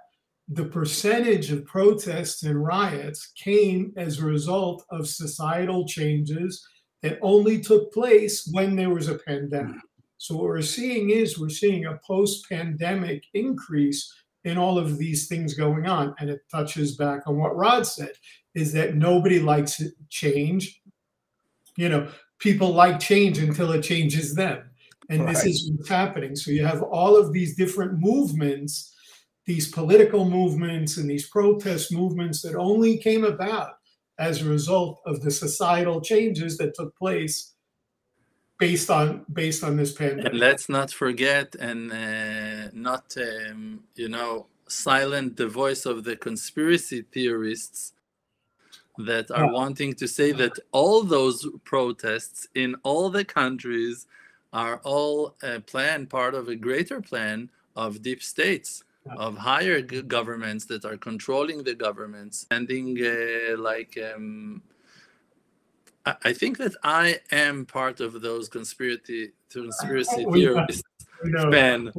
the 0.47 0.65
percentage 0.65 1.49
of 1.51 1.65
protests 1.65 2.43
and 2.43 2.63
riots 2.63 3.31
came 3.35 3.93
as 3.95 4.19
a 4.19 4.25
result 4.25 4.83
of 4.91 5.07
societal 5.07 5.87
changes 5.87 6.63
that 7.01 7.17
only 7.21 7.59
took 7.59 7.91
place 7.93 8.47
when 8.51 8.75
there 8.75 8.89
was 8.89 9.07
a 9.07 9.17
pandemic. 9.17 9.71
Hmm. 9.71 9.79
So 10.17 10.35
what 10.35 10.43
we're 10.43 10.61
seeing 10.61 11.09
is 11.09 11.39
we're 11.39 11.49
seeing 11.49 11.85
a 11.85 11.99
post-pandemic 12.05 13.23
increase 13.33 14.13
in 14.43 14.57
all 14.57 14.77
of 14.77 14.97
these 14.97 15.27
things 15.27 15.53
going 15.53 15.87
on. 15.87 16.15
And 16.19 16.29
it 16.29 16.41
touches 16.51 16.95
back 16.95 17.27
on 17.27 17.37
what 17.37 17.55
Rod 17.55 17.85
said, 17.85 18.11
is 18.55 18.73
that 18.73 18.95
nobody 18.95 19.39
likes 19.39 19.81
change. 20.09 20.81
You 21.77 21.89
know, 21.89 22.09
people 22.39 22.73
like 22.73 22.99
change 22.99 23.37
until 23.37 23.71
it 23.71 23.83
changes 23.83 24.35
them. 24.35 24.63
And 25.09 25.25
right. 25.25 25.35
this 25.35 25.45
is 25.45 25.71
what's 25.75 25.89
happening. 25.89 26.35
So 26.35 26.51
you 26.51 26.65
have 26.65 26.81
all 26.83 27.17
of 27.17 27.33
these 27.33 27.55
different 27.55 27.99
movements, 27.99 28.95
these 29.45 29.71
political 29.71 30.25
movements 30.29 30.97
and 30.97 31.09
these 31.09 31.29
protest 31.29 31.91
movements 31.91 32.41
that 32.41 32.55
only 32.55 32.97
came 32.97 33.23
about 33.23 33.73
as 34.19 34.41
a 34.41 34.49
result 34.49 35.01
of 35.05 35.21
the 35.21 35.31
societal 35.31 35.99
changes 35.99 36.57
that 36.57 36.75
took 36.75 36.95
place 36.97 37.50
based 38.61 38.89
on 38.91 39.25
based 39.41 39.63
on 39.63 39.75
this 39.75 39.91
pandemic. 39.91 40.31
And 40.31 40.39
let's 40.39 40.69
not 40.69 40.89
forget 40.91 41.47
and 41.55 41.91
uh, 41.91 42.69
not 42.73 43.05
um, 43.17 43.83
you 43.95 44.09
know 44.15 44.45
silent 44.67 45.35
the 45.35 45.47
voice 45.63 45.83
of 45.85 46.03
the 46.07 46.15
conspiracy 46.15 47.01
theorists 47.15 47.93
that 49.09 49.27
are 49.31 49.45
yeah. 49.45 49.59
wanting 49.61 49.93
to 50.01 50.07
say 50.07 50.31
that 50.43 50.55
all 50.71 51.03
those 51.03 51.39
protests 51.63 52.47
in 52.63 52.75
all 52.83 53.09
the 53.09 53.25
countries 53.25 54.05
are 54.53 54.77
all 54.83 55.35
a 55.41 55.59
plan 55.71 56.05
part 56.05 56.33
of 56.35 56.47
a 56.47 56.55
greater 56.67 57.01
plan 57.01 57.49
of 57.75 58.01
deep 58.01 58.21
states 58.21 58.83
of 59.17 59.35
higher 59.35 59.81
governments 60.17 60.65
that 60.65 60.85
are 60.85 60.97
controlling 60.97 61.63
the 61.63 61.73
governments, 61.73 62.45
sending 62.51 62.87
uh, 63.03 63.57
like 63.57 63.97
um, 64.13 64.61
I, 66.05 66.33
think 66.33 66.57
that 66.57 66.75
I 66.83 67.19
am 67.31 67.65
part 67.65 67.99
of 67.99 68.21
those 68.21 68.49
conspiracy 68.49 69.31
conspiracy 69.51 70.25
theorists. 70.31 70.83
Ben, 71.49 71.91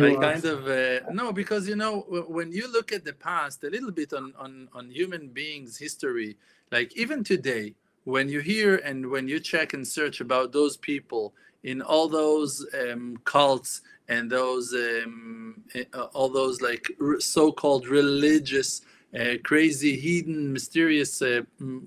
I 0.00 0.14
kind 0.14 0.44
of 0.44 0.66
uh, 0.66 1.10
no 1.12 1.32
because 1.32 1.68
you 1.68 1.76
know 1.76 2.00
when 2.28 2.50
you 2.50 2.70
look 2.72 2.92
at 2.92 3.04
the 3.04 3.12
past 3.12 3.64
a 3.64 3.70
little 3.70 3.90
bit 3.90 4.12
on 4.12 4.32
on 4.38 4.68
on 4.72 4.90
human 4.90 5.28
beings 5.28 5.76
history 5.76 6.36
like 6.70 6.96
even 6.96 7.22
today 7.22 7.74
when 8.04 8.28
you 8.28 8.40
hear 8.40 8.76
and 8.76 9.08
when 9.10 9.28
you 9.28 9.38
check 9.38 9.74
and 9.74 9.86
search 9.86 10.20
about 10.20 10.52
those 10.52 10.76
people 10.76 11.34
in 11.64 11.82
all 11.82 12.08
those 12.08 12.66
um, 12.80 13.16
cults 13.24 13.82
and 14.08 14.30
those 14.30 14.72
um, 14.72 15.60
eh, 15.74 15.84
all 16.14 16.28
those 16.28 16.60
like 16.60 16.86
so-called 17.18 17.86
religious 17.86 18.82
uh, 19.18 19.34
crazy 19.44 19.98
hidden 19.98 20.52
mysterious 20.52 21.20
uh, 21.20 21.42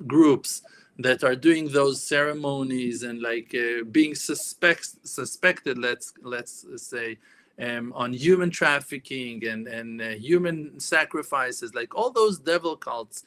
groups 0.05 0.61
that 0.97 1.23
are 1.23 1.35
doing 1.35 1.67
those 1.67 2.01
ceremonies 2.01 3.03
and 3.03 3.21
like 3.21 3.53
uh, 3.53 3.83
being 3.91 4.15
suspect 4.15 4.89
suspected 5.03 5.77
let's 5.77 6.13
let's 6.21 6.65
say 6.77 7.17
um, 7.61 7.91
on 7.95 8.13
human 8.13 8.49
trafficking 8.49 9.45
and 9.47 9.67
and 9.67 10.01
uh, 10.01 10.09
human 10.09 10.79
sacrifices 10.79 11.75
like 11.75 11.93
all 11.95 12.11
those 12.11 12.39
devil 12.39 12.75
cults 12.77 13.23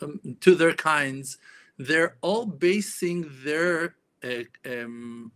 um, 0.00 0.18
to 0.40 0.54
their 0.54 0.72
kinds 0.72 1.38
they're 1.78 2.16
all 2.20 2.46
basing 2.46 3.30
their 3.44 3.96
uh, 4.24 4.44
um, 4.66 5.32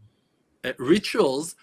rituals 0.78 1.56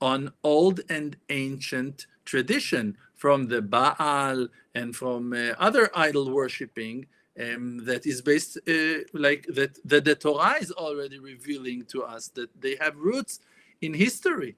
on 0.00 0.32
old 0.42 0.80
and 0.90 1.16
ancient 1.30 2.06
tradition 2.24 2.96
from 3.14 3.48
the 3.48 3.62
Baal 3.62 4.48
and 4.74 4.94
from 4.94 5.32
uh, 5.32 5.52
other 5.58 5.90
idol 5.94 6.30
worshipping 6.30 7.06
um, 7.40 7.84
that 7.84 8.06
is 8.06 8.22
based 8.22 8.58
uh, 8.68 8.98
like 9.12 9.46
that, 9.48 9.78
that 9.84 10.04
the 10.04 10.14
Torah 10.14 10.56
is 10.60 10.72
already 10.72 11.18
revealing 11.18 11.84
to 11.86 12.02
us 12.02 12.28
that 12.28 12.50
they 12.60 12.76
have 12.80 12.96
roots 12.96 13.40
in 13.80 13.94
history. 13.94 14.56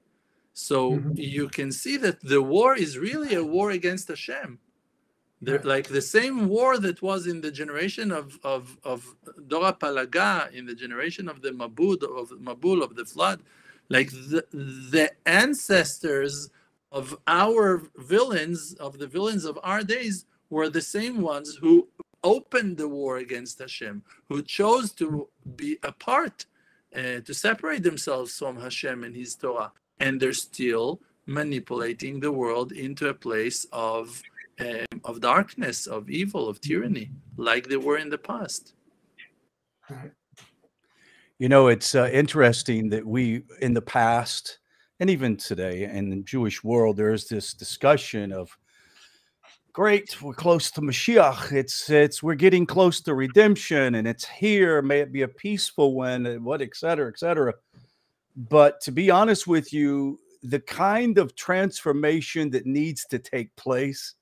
So 0.53 0.93
mm-hmm. 0.93 1.13
you 1.15 1.47
can 1.49 1.71
see 1.71 1.97
that 1.97 2.21
the 2.21 2.41
war 2.41 2.75
is 2.75 2.97
really 2.97 3.35
a 3.35 3.43
war 3.43 3.71
against 3.71 4.07
Hashem. 4.07 4.59
They're 5.41 5.59
like 5.59 5.87
the 5.87 6.01
same 6.01 6.49
war 6.49 6.77
that 6.79 7.01
was 7.01 7.25
in 7.25 7.39
the 7.39 7.51
generation 7.51 8.11
of 8.11 8.37
of 8.43 8.77
of 8.83 9.15
Dor 9.47 9.71
Haflagah, 9.71 10.51
in 10.51 10.65
the 10.65 10.75
generation 10.75 11.29
of 11.29 11.41
the 11.41 11.51
Mabud 11.51 12.03
of 12.03 12.31
Mabul 12.31 12.83
of 12.83 12.95
the 12.95 13.05
flood 13.05 13.41
like 13.89 14.11
the, 14.11 14.45
the 14.51 15.11
ancestors 15.25 16.49
of 16.91 17.17
our 17.27 17.83
villains 17.97 18.73
of 18.75 18.97
the 18.97 19.07
villains 19.07 19.45
of 19.45 19.59
our 19.63 19.83
days 19.83 20.25
were 20.49 20.69
the 20.69 20.81
same 20.81 21.21
ones 21.21 21.55
who 21.55 21.87
opened 22.23 22.77
the 22.77 22.87
war 22.87 23.17
against 23.17 23.59
Hashem, 23.59 24.03
who 24.27 24.41
chose 24.43 24.91
to 24.93 25.27
be 25.55 25.77
apart, 25.83 26.45
uh, 26.95 27.21
to 27.21 27.33
separate 27.33 27.83
themselves 27.83 28.37
from 28.37 28.59
Hashem 28.59 29.03
and 29.03 29.15
His 29.15 29.35
Torah, 29.35 29.71
and 29.99 30.19
they're 30.19 30.33
still 30.33 31.01
manipulating 31.25 32.19
the 32.19 32.31
world 32.31 32.71
into 32.71 33.09
a 33.09 33.13
place 33.13 33.65
of 33.71 34.21
um, 34.59 34.99
of 35.05 35.21
darkness, 35.21 35.87
of 35.87 36.09
evil, 36.09 36.49
of 36.49 36.59
tyranny, 36.59 37.11
like 37.37 37.67
they 37.67 37.77
were 37.77 37.97
in 37.97 38.09
the 38.09 38.17
past. 38.17 38.73
You 41.37 41.47
know, 41.47 41.67
it's 41.67 41.95
uh, 41.95 42.09
interesting 42.11 42.89
that 42.89 43.05
we, 43.05 43.43
in 43.61 43.73
the 43.73 43.81
past, 43.81 44.59
and 44.99 45.09
even 45.09 45.37
today 45.37 45.83
in 45.85 46.09
the 46.09 46.17
Jewish 46.17 46.61
world, 46.61 46.97
there's 46.97 47.29
this 47.29 47.53
discussion 47.53 48.33
of 48.33 48.57
great, 49.79 50.21
we're 50.21 50.33
close 50.33 50.69
to 50.69 50.81
Mashiach. 50.81 51.53
It's 51.53 51.89
it's 51.89 52.21
we're 52.21 52.35
getting 52.35 52.65
close 52.65 52.99
to 52.99 53.15
redemption, 53.15 53.95
and 53.95 54.05
it's 54.05 54.27
here. 54.27 54.81
May 54.81 54.99
it 54.99 55.13
be 55.13 55.21
a 55.21 55.27
peaceful 55.29 55.93
one, 55.93 56.25
and 56.25 56.43
what, 56.43 56.61
et 56.61 56.75
cetera, 56.75 57.07
et 57.07 57.17
cetera. 57.17 57.53
But 58.35 58.81
to 58.81 58.91
be 58.91 59.09
honest 59.09 59.47
with 59.47 59.71
you, 59.71 60.19
the 60.43 60.59
kind 60.59 61.17
of 61.17 61.33
transformation 61.33 62.49
that 62.49 62.65
needs 62.65 63.05
to 63.05 63.19
take 63.19 63.55
place 63.55 64.15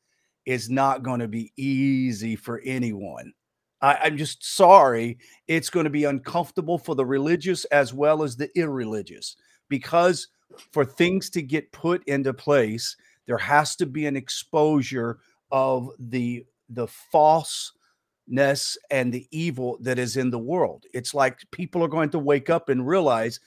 is 0.45 0.69
not 0.69 1.01
going 1.01 1.21
to 1.21 1.27
be 1.27 1.51
easy 1.57 2.35
for 2.35 2.61
anyone. 2.63 3.33
I, 3.81 4.09
am 4.09 4.15
just 4.15 4.45
sorry. 4.45 5.17
It's 5.47 5.71
going 5.71 5.85
to 5.85 5.89
be 5.89 6.03
uncomfortable 6.03 6.77
for 6.77 6.93
the 6.93 7.05
religious 7.05 7.65
as 7.65 7.95
well 7.95 8.21
as 8.21 8.35
the 8.35 8.55
irreligious 8.55 9.35
because 9.69 10.27
for 10.71 10.85
things 10.85 11.31
to 11.31 11.41
get 11.41 11.71
put 11.71 12.07
into 12.07 12.31
place, 12.31 12.95
there 13.25 13.39
has 13.39 13.75
to 13.77 13.87
be 13.87 14.05
an 14.05 14.15
exposure 14.15 15.17
of 15.51 15.89
the 15.99 16.45
the 16.69 16.87
falseness 16.87 18.77
and 18.91 19.13
the 19.13 19.27
evil 19.31 19.77
that 19.81 19.97
is 19.97 20.17
in 20.17 20.29
the 20.29 20.39
world. 20.39 20.83
It's 20.93 21.13
like 21.13 21.39
people 21.51 21.83
are 21.83 21.87
going 21.89 22.09
to 22.11 22.19
wake 22.19 22.49
up 22.49 22.69
and 22.69 22.87
realize 22.87 23.39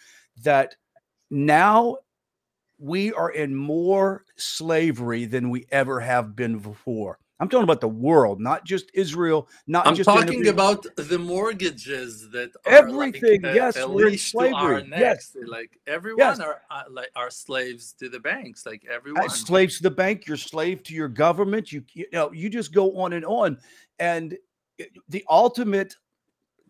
that 0.42 0.75
now 1.30 1.99
we 2.78 3.12
are 3.12 3.30
in 3.30 3.54
more 3.54 4.25
slavery 4.37 5.26
than 5.26 5.50
we 5.50 5.66
ever 5.71 6.00
have 6.00 6.35
been 6.35 6.59
before. 6.59 7.19
I'm 7.41 7.49
talking 7.49 7.65
about 7.65 7.81
the 7.81 7.89
world, 7.89 8.39
not 8.39 8.67
just 8.67 8.91
Israel. 8.93 9.49
Not 9.67 9.87
I'm 9.87 9.95
just 9.95 10.07
talking 10.07 10.47
about 10.49 10.87
the 10.97 11.19
mortgages 11.19 12.29
that 12.31 12.51
are 12.67 12.73
Everything, 12.73 13.41
like, 13.41 13.55
yes, 13.55 13.77
a 13.79 13.89
we're 13.89 14.07
in 14.07 14.13
leash 14.13 14.31
to 14.33 14.39
our 14.39 14.81
slavery, 14.81 14.91
yes. 14.91 15.35
Like 15.47 15.81
everyone 15.87 16.19
Yes. 16.21 16.41
are 16.41 16.61
uh, 16.71 16.83
like 16.91 17.11
are 17.17 17.31
slaves 17.31 17.95
to 17.95 18.11
the 18.11 18.21
banks. 18.21 18.67
Like 18.67 18.85
Uh, 18.89 18.93
everyone. 18.93 19.31
slaves 19.31 19.79
to 19.79 19.83
the 19.85 19.91
bank 19.91 20.27
you're 20.27 20.37
slave 20.37 20.83
to 20.85 20.95
your 20.95 21.09
government 21.09 21.73
you 21.73 21.83
you 21.95 22.07
know 22.13 22.31
you 22.33 22.51
just 22.51 22.75
go 22.75 22.99
on 22.99 23.15
and 23.15 23.25
on 23.25 23.59
and 23.99 24.37
the 25.09 25.25
ultimate 25.31 25.97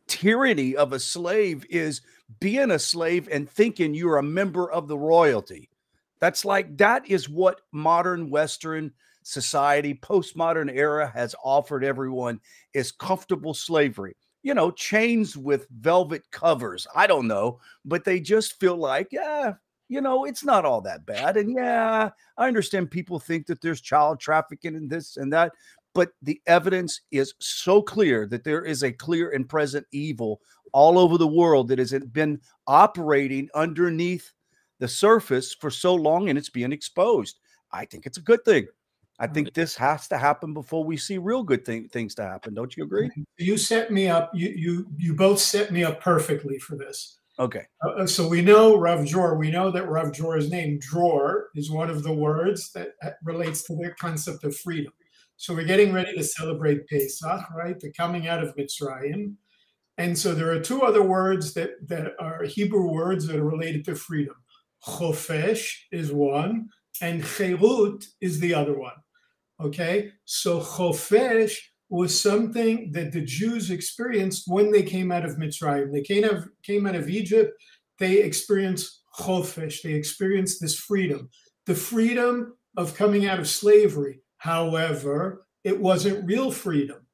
tyranny 0.07 0.77
of 0.77 0.93
a 0.93 0.99
slave 1.01 1.65
is 1.69 2.03
being 2.39 2.71
a 2.71 2.79
slave 2.79 3.29
and 3.31 3.51
thinking 3.51 3.93
you're 3.95 4.19
a 4.19 4.23
member 4.23 4.71
of 4.71 4.87
the 4.89 4.99
royalty 4.99 5.69
that's 6.21 6.45
like 6.45 6.77
that 6.77 7.09
is 7.09 7.29
what 7.29 7.61
modern 7.73 8.31
western 8.31 8.93
society 9.23 9.95
postmodern 9.95 10.71
era 10.75 11.11
has 11.15 11.35
offered 11.45 11.85
everyone 11.85 12.41
is 12.75 12.93
comfortable 12.93 13.55
slavery 13.55 14.17
you 14.43 14.55
know 14.55 14.71
chains 14.71 15.37
with 15.37 15.67
velvet 15.81 16.23
covers 16.31 16.87
i 16.95 17.07
don't 17.07 17.29
know 17.29 17.59
but 17.85 18.05
they 18.05 18.19
just 18.19 18.59
feel 18.59 18.77
like 18.77 19.09
yeah 19.11 19.53
you 19.89 20.01
know 20.01 20.25
it's 20.25 20.45
not 20.45 20.65
all 20.65 20.81
that 20.81 21.05
bad 21.05 21.37
and 21.37 21.55
yeah 21.55 22.11
I 22.41 22.49
understand 22.49 22.91
people 22.91 23.19
think 23.21 23.47
that 23.47 23.61
there's 23.61 23.83
child 23.83 24.19
trafficking 24.19 24.75
and 24.75 24.89
this 24.89 25.19
and 25.19 25.31
that, 25.35 25.53
but 25.95 26.13
the 26.23 26.41
evidence 26.47 27.03
is 27.11 27.35
so 27.39 27.83
clear 27.83 28.27
that 28.29 28.45
there 28.45 28.65
is 28.65 28.83
a 28.83 28.91
clear 28.91 29.33
and 29.33 29.47
present 29.47 29.87
evil 29.93 30.41
all 30.73 30.99
over 30.99 31.19
the 31.19 31.27
world 31.27 31.69
that 31.69 31.79
has 31.79 31.93
been 32.13 32.41
operating 32.67 33.51
underneath 33.55 34.33
the 34.79 34.89
surface 34.89 35.53
for 35.53 35.71
so 35.71 35.95
long 35.95 36.31
and 36.31 36.39
it's 36.39 36.49
being 36.49 36.73
exposed. 36.73 37.41
I 37.73 37.85
think 37.85 38.07
it's 38.07 38.17
a 38.17 38.23
good 38.23 38.43
thing. 38.47 38.67
I 39.21 39.27
think 39.27 39.53
this 39.53 39.77
has 39.77 40.09
to 40.09 40.19
happen 40.19 40.55
before 40.55 40.83
we 40.83 40.97
see 40.97 41.19
real 41.19 41.43
good 41.43 41.65
thing, 41.65 41.89
things 41.89 42.15
to 42.15 42.23
happen. 42.23 42.55
Don't 42.55 42.75
you 42.75 42.85
agree? 42.85 43.11
You 43.39 43.59
set 43.59 43.93
me 43.93 44.09
up. 44.09 44.31
You 44.35 44.49
you 44.49 44.87
you 44.97 45.15
both 45.15 45.39
set 45.39 45.73
me 45.73 45.85
up 45.85 46.01
perfectly 46.01 46.59
for 46.59 46.77
this. 46.77 47.19
Okay. 47.39 47.67
Uh, 47.83 48.07
so 48.07 48.27
we 48.27 48.43
know 48.43 48.77
Rav 48.77 49.07
Dror. 49.07 49.37
We 49.37 49.51
know 49.51 49.71
that 49.71 49.89
Rav 49.89 50.13
Dror's 50.13 50.51
name, 50.51 50.79
Dror, 50.79 51.49
is 51.55 51.71
one 51.71 51.91
of 51.91 52.03
the 52.03 52.13
words 52.13 52.73
that 52.73 52.89
uh, 53.03 53.11
relates 53.23 53.63
to 53.65 53.75
the 53.75 53.93
concept 53.99 54.45
of 54.45 54.57
freedom. 54.57 54.93
So 55.37 55.55
we're 55.55 55.65
getting 55.65 55.93
ready 55.93 56.15
to 56.15 56.25
celebrate 56.25 56.87
Pesach, 56.89 57.51
right? 57.55 57.79
The 57.79 57.93
coming 57.93 58.29
out 58.29 58.43
of 58.43 58.55
Mitzrayim. 58.57 59.37
And 59.97 60.17
so 60.17 60.35
there 60.35 60.51
are 60.51 60.61
two 60.61 60.83
other 60.83 61.03
words 61.03 61.55
that, 61.55 61.71
that 61.89 62.13
are 62.19 62.45
Hebrew 62.45 62.91
words 62.91 63.27
that 63.27 63.37
are 63.37 63.45
related 63.45 63.85
to 63.87 63.95
freedom. 63.95 64.35
Chofesh 64.87 65.75
is 65.93 66.13
one, 66.13 66.69
and 67.01 67.23
Cherut 67.23 68.07
is 68.21 68.41
the 68.41 68.55
other 68.55 68.79
one. 68.79 68.93
Okay, 69.63 70.13
so 70.25 70.61
Chofesh 70.61 71.57
was 71.91 72.19
something 72.19 72.93
that 72.93 73.13
the 73.13 73.21
Jews 73.21 73.71
experienced 73.71 74.45
when 74.47 74.71
they 74.71 74.83
came 74.83 75.11
out 75.13 75.25
of 75.25 75.37
Mitzrayim. 75.37 75.93
They 75.93 76.03
came 76.03 76.25
out 76.25 76.35
of, 76.35 76.49
came 76.63 76.87
out 76.87 76.95
of 76.95 77.11
Egypt. 77.11 77.53
They 77.99 78.23
experienced 78.23 79.03
chofesh. 79.19 79.83
They 79.83 79.93
experienced 79.93 80.61
this 80.61 80.77
freedom, 80.77 81.29
the 81.67 81.75
freedom 81.75 82.55
of 82.77 82.95
coming 82.95 83.27
out 83.27 83.41
of 83.41 83.49
slavery. 83.49 84.21
However, 84.39 85.47
it 85.65 85.79
wasn't 85.79 86.25
real 86.27 86.51
freedom. 86.51 87.07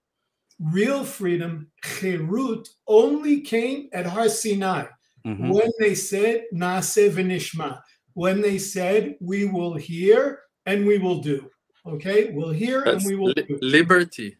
Real 0.60 1.04
freedom, 1.04 1.70
cherut, 1.84 2.68
only 2.86 3.40
came 3.40 3.88
at 3.92 4.06
Har 4.06 4.28
Sinai 4.28 4.86
Mhm. 5.26 5.52
when 5.52 5.70
they 5.80 5.94
said 5.94 6.44
Naaseh 6.54 7.10
v'nishma. 7.10 7.80
When 8.12 8.40
they 8.40 8.58
said, 8.58 9.16
"We 9.20 9.46
will 9.46 9.74
hear 9.74 10.42
and 10.64 10.86
we 10.86 10.98
will 10.98 11.20
do." 11.20 11.50
Okay, 11.86 12.30
we'll 12.32 12.50
hear 12.52 12.82
and 12.82 13.02
we 13.04 13.14
will 13.16 13.28
li- 13.36 13.44
do. 13.48 13.58
liberty. 13.62 14.36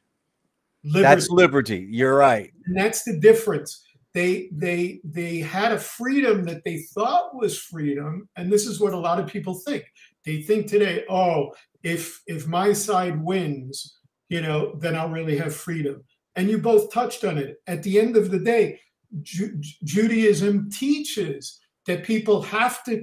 That's 0.85 1.29
Liberty. 1.31 1.75
liberty. 1.83 1.89
You're 1.91 2.17
right. 2.17 2.53
and 2.67 2.77
that's 2.77 3.03
the 3.05 3.19
difference 3.19 3.83
they 4.15 4.49
they 4.53 5.01
they 5.05 5.39
had 5.39 5.73
a 5.73 5.79
freedom 5.79 6.45
that 6.45 6.63
they 6.65 6.79
thought 6.95 7.35
was 7.37 7.59
freedom 7.59 8.29
and 8.37 8.51
this 8.51 8.67
is 8.67 8.81
what 8.81 8.93
a 8.95 8.99
lot 8.99 9.19
of 9.19 9.27
people 9.27 9.53
think 9.55 9.85
they 10.25 10.41
think 10.43 10.67
today 10.67 11.05
oh 11.11 11.53
if 11.83 12.23
if 12.27 12.47
my 12.47 12.73
side 12.73 13.23
wins 13.23 13.99
you 14.31 14.41
know 14.41 14.75
then 14.79 14.95
i'll 14.97 15.11
really 15.11 15.37
have 15.37 15.55
freedom 15.55 16.03
and 16.37 16.49
you 16.49 16.57
both 16.57 16.91
touched 16.93 17.25
on 17.25 17.37
it 17.37 17.57
at 17.67 17.83
the 17.83 17.99
end 18.01 18.17
of 18.17 18.31
the 18.31 18.39
day 18.39 18.81
Ju- 19.23 19.61
judaism 19.85 20.71
teaches 20.71 21.61
that 21.87 22.05
people 22.05 22.43
have 22.43 22.83
to 22.85 23.03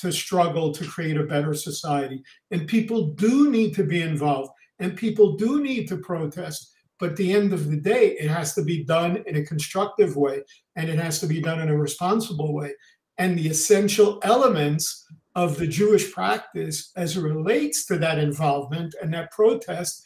to 0.00 0.12
struggle 0.12 0.72
to 0.72 0.86
create 0.86 1.16
a 1.16 1.24
better 1.24 1.54
society 1.54 2.22
and 2.50 2.68
people 2.68 3.08
do 3.12 3.50
need 3.50 3.74
to 3.74 3.84
be 3.84 4.02
involved 4.02 4.50
and 4.80 4.96
people 4.96 5.36
do 5.36 5.62
need 5.62 5.88
to 5.88 5.96
protest 5.98 6.74
but 6.98 7.10
at 7.10 7.16
the 7.16 7.32
end 7.32 7.52
of 7.52 7.70
the 7.70 7.76
day, 7.76 8.16
it 8.18 8.30
has 8.30 8.54
to 8.54 8.62
be 8.62 8.84
done 8.84 9.22
in 9.26 9.36
a 9.36 9.44
constructive 9.44 10.16
way 10.16 10.42
and 10.76 10.88
it 10.88 10.98
has 10.98 11.20
to 11.20 11.26
be 11.26 11.40
done 11.40 11.60
in 11.60 11.68
a 11.68 11.76
responsible 11.76 12.54
way. 12.54 12.72
And 13.18 13.38
the 13.38 13.48
essential 13.48 14.20
elements 14.22 15.06
of 15.34 15.58
the 15.58 15.66
Jewish 15.66 16.12
practice 16.12 16.92
as 16.96 17.16
it 17.16 17.22
relates 17.22 17.84
to 17.86 17.98
that 17.98 18.18
involvement 18.18 18.94
and 19.02 19.12
that 19.12 19.32
protest 19.32 20.02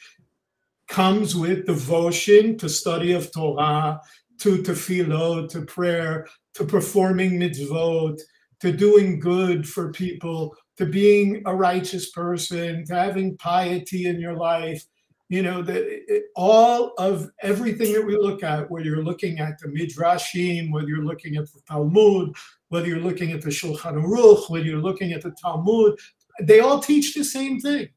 comes 0.89 1.37
with 1.37 1.67
devotion 1.67 2.57
to 2.59 2.69
study 2.69 3.13
of 3.13 3.31
Torah, 3.33 4.01
to 4.39 4.59
tefillah, 4.59 5.49
to 5.51 5.63
prayer, 5.63 6.27
to 6.55 6.65
performing 6.65 7.39
mitzvot, 7.39 8.19
to 8.61 8.73
doing 8.73 9.21
good 9.21 9.69
for 9.69 9.93
people, 9.93 10.57
to 10.77 10.87
being 10.87 11.43
a 11.47 11.55
righteous 11.55 12.11
person, 12.11 12.85
to 12.87 12.95
having 12.95 13.37
piety 13.37 14.07
in 14.07 14.21
your 14.21 14.35
life, 14.35 14.85
you 15.29 15.43
know 15.43 15.61
that 15.61 16.23
all 16.37 16.95
of 16.97 17.29
everything 17.43 17.93
that 17.93 18.05
we 18.05 18.17
look 18.17 18.43
at 18.43 18.71
whether 18.71 18.87
you're 18.87 19.03
looking 19.03 19.41
at 19.41 19.59
the 19.59 19.69
midrashim 19.69 20.73
whether 20.73 20.89
you're 20.89 21.05
looking 21.05 21.37
at 21.37 21.45
the 21.53 21.61
talmud 21.69 22.35
whether 22.71 22.87
you're 22.87 22.99
looking 22.99 23.33
at 23.33 23.43
the 23.43 23.51
shulchan 23.51 24.03
aruch 24.03 24.49
whether 24.49 24.65
you're 24.65 24.81
looking 24.81 25.13
at 25.13 25.21
the 25.21 25.31
talmud 25.33 25.99
they 26.41 26.61
all 26.61 26.81
teach 26.81 27.15
the 27.15 27.25
same 27.25 27.61
thing. 27.61 27.89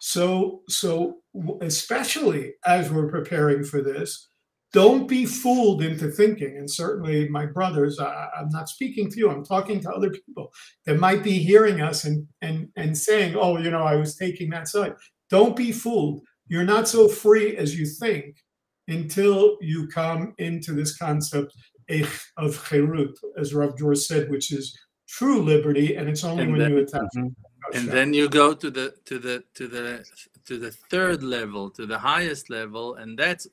So 0.00 0.62
so 0.68 1.18
especially 1.60 2.54
as 2.66 2.90
we're 2.90 3.10
preparing 3.10 3.64
for 3.64 3.82
this 3.82 4.28
don't 4.72 5.08
be 5.08 5.24
fooled 5.24 5.82
into 5.82 6.10
thinking 6.10 6.56
and 6.58 6.70
certainly 6.70 7.28
my 7.28 7.46
brothers 7.46 7.98
I, 7.98 8.28
i'm 8.38 8.50
not 8.50 8.68
speaking 8.68 9.10
to 9.10 9.18
you 9.18 9.30
i'm 9.30 9.44
talking 9.44 9.80
to 9.80 9.90
other 9.90 10.10
people 10.10 10.52
that 10.86 10.98
might 10.98 11.22
be 11.22 11.38
hearing 11.38 11.80
us 11.80 12.04
and 12.04 12.26
and 12.42 12.68
and 12.76 12.96
saying 12.96 13.34
oh 13.36 13.56
you 13.58 13.70
know 13.70 13.82
i 13.82 13.96
was 13.96 14.16
taking 14.16 14.50
that 14.50 14.68
side 14.68 14.94
don't 15.30 15.56
be 15.56 15.72
fooled 15.72 16.20
you're 16.48 16.64
not 16.64 16.86
so 16.88 17.08
free 17.08 17.56
as 17.56 17.78
you 17.78 17.86
think 17.86 18.36
until 18.88 19.56
you 19.60 19.86
come 19.88 20.34
into 20.38 20.72
this 20.72 20.96
concept 20.96 21.52
of 22.36 22.54
cherut, 22.68 23.14
as 23.38 23.54
Rav 23.54 23.76
Dror 23.76 23.94
said, 23.94 24.30
which 24.30 24.52
is 24.52 24.78
true 25.08 25.42
liberty, 25.42 25.96
and 25.96 26.08
it's 26.08 26.24
only 26.24 26.42
And 26.44 26.52
when 26.52 26.60
then- 26.60 26.70
you 26.72 26.78
attach. 26.78 27.08
Mhm. 27.16 27.34
And 27.74 27.88
then 27.88 28.14
you 28.14 28.28
go 28.28 28.54
to 28.54 28.70
the 28.70 28.94
to 29.04 29.18
the 29.18 29.44
to 29.54 29.68
the 29.68 30.04
to 30.46 30.58
the 30.58 30.70
third 30.70 31.22
level 31.22 31.68
to 31.70 31.84
the 31.86 31.98
highest 31.98 32.48
level 32.48 32.94
and 32.94 33.18
that's 33.18 33.46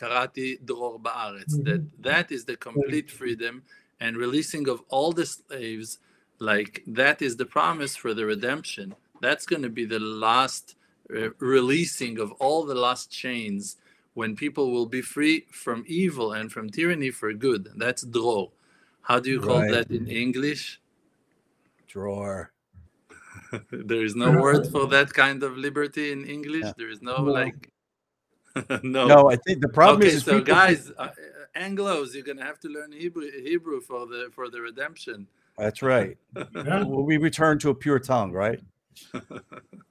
kratem 0.00 0.58
dror 0.64 0.98
ba'aretz. 0.98 1.54
Mhm. 1.54 1.64
that 1.64 1.82
that 2.02 2.32
is 2.32 2.44
the 2.44 2.56
complete 2.56 3.08
freedom 3.10 3.62
and 4.00 4.16
releasing 4.16 4.68
of 4.68 4.82
all 4.88 5.12
the 5.12 5.26
slaves 5.26 5.98
like 6.40 6.82
that 6.88 7.22
is 7.22 7.36
the 7.36 7.46
promise 7.46 7.94
for 7.94 8.12
the 8.14 8.26
redemption. 8.26 8.94
That's 9.20 9.46
going 9.46 9.62
to 9.62 9.68
be 9.80 9.84
the 9.84 10.00
last 10.00 10.74
uh, 11.14 11.30
releasing 11.38 12.18
of 12.18 12.32
all 12.40 12.64
the 12.64 12.74
last 12.74 13.10
chains 13.10 13.76
when 14.14 14.34
people 14.34 14.66
will 14.72 14.86
be 14.98 15.02
free 15.02 15.46
from 15.52 15.84
evil 15.86 16.32
and 16.32 16.50
from 16.50 16.68
tyranny 16.70 17.10
for 17.10 17.32
good. 17.32 17.62
That's 17.76 18.02
dror 18.02 18.50
how 19.02 19.18
do 19.20 19.30
you 19.30 19.40
call 19.40 19.60
Right. 19.60 19.70
that 19.74 19.90
in 19.90 20.06
english? 20.08 20.80
Drawer. 21.88 22.52
there 23.70 24.04
is 24.04 24.14
no 24.14 24.30
word 24.40 24.66
for 24.68 24.86
that 24.88 25.12
kind 25.12 25.42
of 25.42 25.56
liberty 25.56 26.12
in 26.12 26.24
English. 26.24 26.64
Yeah. 26.64 26.72
There 26.76 26.90
is 26.90 27.02
no, 27.02 27.16
No. 27.18 27.32
like, 27.32 27.70
no. 28.82 29.06
No, 29.06 29.30
I 29.30 29.36
think 29.36 29.60
the 29.60 29.68
problem 29.68 30.02
okay, 30.06 30.16
is, 30.16 30.24
so 30.24 30.38
people- 30.40 30.54
guys, 30.54 30.90
uh, 30.98 31.02
uh, 31.02 31.10
Anglo's, 31.54 32.14
you're 32.14 32.24
gonna 32.24 32.44
have 32.44 32.60
to 32.60 32.68
learn 32.68 32.92
Hebrew, 32.92 33.30
Hebrew 33.30 33.80
for 33.80 34.06
the 34.06 34.30
for 34.32 34.48
the 34.48 34.60
redemption. 34.60 35.26
That's 35.58 35.82
right. 35.82 36.16
Yeah. 36.54 36.84
We 36.84 37.18
return 37.18 37.58
to 37.60 37.70
a 37.70 37.74
pure 37.74 37.98
tongue, 37.98 38.32
right? 38.32 38.60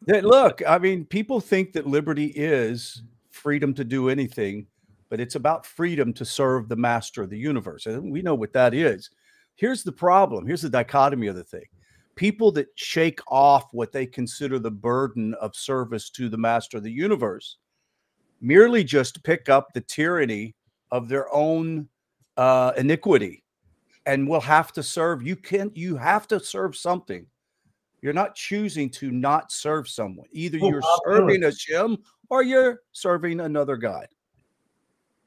Look, 0.07 0.61
I 0.67 0.77
mean, 0.79 1.05
people 1.05 1.39
think 1.39 1.73
that 1.73 1.85
liberty 1.87 2.27
is 2.35 3.03
freedom 3.29 3.73
to 3.75 3.83
do 3.83 4.09
anything, 4.09 4.65
but 5.09 5.19
it's 5.19 5.35
about 5.35 5.65
freedom 5.65 6.13
to 6.13 6.25
serve 6.25 6.67
the 6.67 6.75
master 6.75 7.21
of 7.23 7.29
the 7.29 7.37
universe. 7.37 7.85
And 7.85 8.11
we 8.11 8.21
know 8.21 8.35
what 8.35 8.53
that 8.53 8.73
is. 8.73 9.09
Here's 9.55 9.83
the 9.83 9.91
problem. 9.91 10.47
Here's 10.47 10.61
the 10.63 10.69
dichotomy 10.69 11.27
of 11.27 11.35
the 11.35 11.43
thing. 11.43 11.65
People 12.21 12.51
that 12.51 12.67
shake 12.75 13.19
off 13.29 13.65
what 13.71 13.91
they 13.91 14.05
consider 14.05 14.59
the 14.59 14.69
burden 14.69 15.33
of 15.41 15.55
service 15.55 16.11
to 16.11 16.29
the 16.29 16.37
master 16.37 16.77
of 16.77 16.83
the 16.83 16.91
universe 16.91 17.57
merely 18.41 18.83
just 18.83 19.23
pick 19.23 19.49
up 19.49 19.73
the 19.73 19.81
tyranny 19.81 20.55
of 20.91 21.09
their 21.09 21.33
own 21.33 21.87
uh, 22.37 22.73
iniquity 22.77 23.43
and 24.05 24.27
will 24.29 24.39
have 24.39 24.71
to 24.71 24.83
serve 24.83 25.23
you 25.23 25.35
can 25.35 25.71
you 25.73 25.95
have 25.95 26.27
to 26.27 26.39
serve 26.39 26.75
something 26.75 27.25
you're 28.03 28.13
not 28.13 28.35
choosing 28.35 28.87
to 28.87 29.09
not 29.09 29.51
serve 29.51 29.87
someone 29.89 30.27
either 30.31 30.59
Oh, 30.61 30.69
you're 30.69 30.81
Bob 30.81 30.99
serving 31.07 31.41
Dylan. 31.41 31.45
Hashem 31.45 31.97
or 32.29 32.43
you're 32.43 32.81
serving 32.91 33.39
another 33.39 33.77
god 33.77 34.05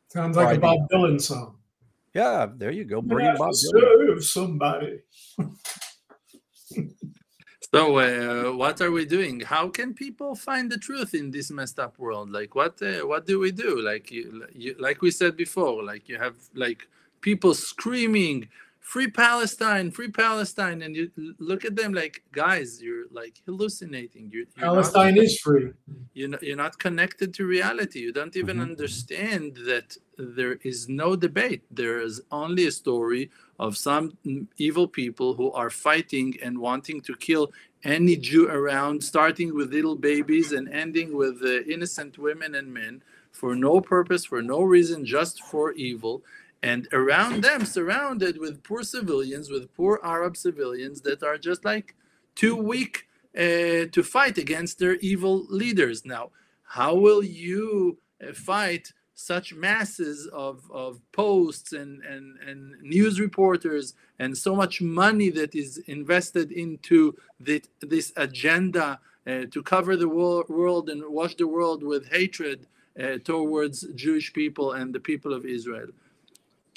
Sounds 0.06 0.36
like 0.36 0.56
a 0.58 0.60
Bob 0.60 0.78
Dylan 0.92 1.20
song. 1.20 1.56
yeah 2.14 2.46
there 2.56 2.70
you 2.70 2.84
go 2.84 3.02
bring 3.02 3.26
Bob 3.36 3.50
Dylan. 3.50 3.54
serve 3.54 4.24
somebody. 4.24 5.00
So, 7.74 7.98
uh, 7.98 8.52
what 8.56 8.80
are 8.80 8.92
we 8.92 9.04
doing? 9.04 9.40
How 9.40 9.68
can 9.68 9.94
people 9.94 10.36
find 10.36 10.70
the 10.70 10.78
truth 10.78 11.12
in 11.14 11.30
this 11.30 11.50
messed 11.50 11.80
up 11.80 11.98
world? 11.98 12.30
Like, 12.30 12.54
what 12.54 12.80
uh, 12.82 13.06
what 13.06 13.26
do 13.26 13.40
we 13.40 13.50
do? 13.50 13.80
Like 13.80 14.12
you, 14.12 14.46
you, 14.54 14.76
like 14.78 15.02
we 15.02 15.10
said 15.10 15.36
before, 15.36 15.82
like 15.82 16.08
you 16.08 16.16
have 16.18 16.36
like 16.54 16.86
people 17.20 17.52
screaming, 17.54 18.48
"Free 18.92 19.10
Palestine! 19.10 19.90
Free 19.90 20.10
Palestine!" 20.24 20.82
and 20.82 20.94
you 20.94 21.10
look 21.50 21.64
at 21.64 21.74
them 21.74 21.92
like, 21.94 22.22
guys, 22.32 22.68
you're 22.84 23.06
like 23.20 23.34
hallucinating. 23.46 24.24
You're, 24.32 24.44
you're 24.56 24.66
not- 24.66 24.74
Palestine 24.74 25.16
is 25.16 25.38
free. 25.40 25.72
you're 26.18 26.28
not, 26.34 26.42
you're 26.46 26.62
not 26.66 26.78
connected 26.78 27.28
to 27.36 27.42
reality 27.56 27.98
you 28.06 28.12
don't 28.20 28.36
even 28.42 28.56
Mhm. 28.58 28.68
understand 28.70 29.46
that 29.70 29.88
there 30.38 30.56
is 30.70 30.78
no 31.02 31.08
debate 31.26 31.62
there 31.82 31.98
is 32.08 32.14
only 32.42 32.64
a 32.66 32.74
story 32.82 33.24
of 33.58 33.70
some 33.88 34.04
evil 34.66 34.86
people 35.00 35.28
who 35.38 35.48
are 35.60 35.70
fighting 35.88 36.28
and 36.44 36.54
wanting 36.68 36.98
to 37.08 37.12
kill 37.28 37.44
any 37.96 38.14
jew 38.28 38.44
around 38.58 38.96
starting 39.12 39.48
with 39.58 39.72
little 39.78 39.96
babies 40.12 40.48
and 40.56 40.64
ending 40.84 41.08
with 41.20 41.36
uh, 41.42 41.52
innocent 41.74 42.12
women 42.28 42.50
and 42.60 42.68
men 42.80 42.94
for 43.40 43.50
no 43.68 43.74
purpose 43.94 44.22
for 44.30 44.40
no 44.54 44.60
reason 44.76 44.98
just 45.04 45.36
for 45.50 45.64
evil 45.90 46.14
and 46.70 46.88
around 46.92 47.42
them 47.42 47.62
surrounded 47.66 48.34
with 48.38 48.62
poor 48.68 48.82
civilians 48.82 49.46
with 49.54 49.72
poor 49.78 49.94
arab 50.02 50.34
civilians 50.46 51.02
that 51.02 51.20
are 51.22 51.38
just 51.48 51.62
like 51.72 51.88
too 52.34 52.56
weak 52.56 52.94
uh, 53.36 53.84
to 53.96 54.02
fight 54.02 54.38
against 54.38 54.78
their 54.78 54.94
evil 55.10 55.36
leaders. 55.50 56.04
Now, 56.04 56.30
how 56.78 56.94
will 56.94 57.22
you 57.22 57.98
uh, 58.22 58.32
fight 58.32 58.92
such 59.14 59.54
masses 59.54 60.28
of, 60.32 60.62
of 60.72 61.00
posts 61.12 61.72
and, 61.72 62.02
and, 62.04 62.38
and 62.48 62.80
news 62.80 63.20
reporters 63.20 63.94
and 64.18 64.36
so 64.36 64.56
much 64.56 64.80
money 64.80 65.30
that 65.30 65.54
is 65.54 65.78
invested 65.86 66.50
into 66.50 67.14
the, 67.38 67.62
this 67.80 68.12
agenda 68.16 68.98
uh, 69.26 69.44
to 69.50 69.62
cover 69.62 69.96
the 69.96 70.08
wor- 70.08 70.46
world 70.48 70.88
and 70.88 71.02
wash 71.08 71.34
the 71.36 71.46
world 71.46 71.82
with 71.82 72.10
hatred 72.10 72.66
uh, 72.98 73.18
towards 73.24 73.82
Jewish 73.94 74.32
people 74.32 74.72
and 74.72 74.94
the 74.94 75.00
people 75.00 75.32
of 75.32 75.44
Israel? 75.44 75.90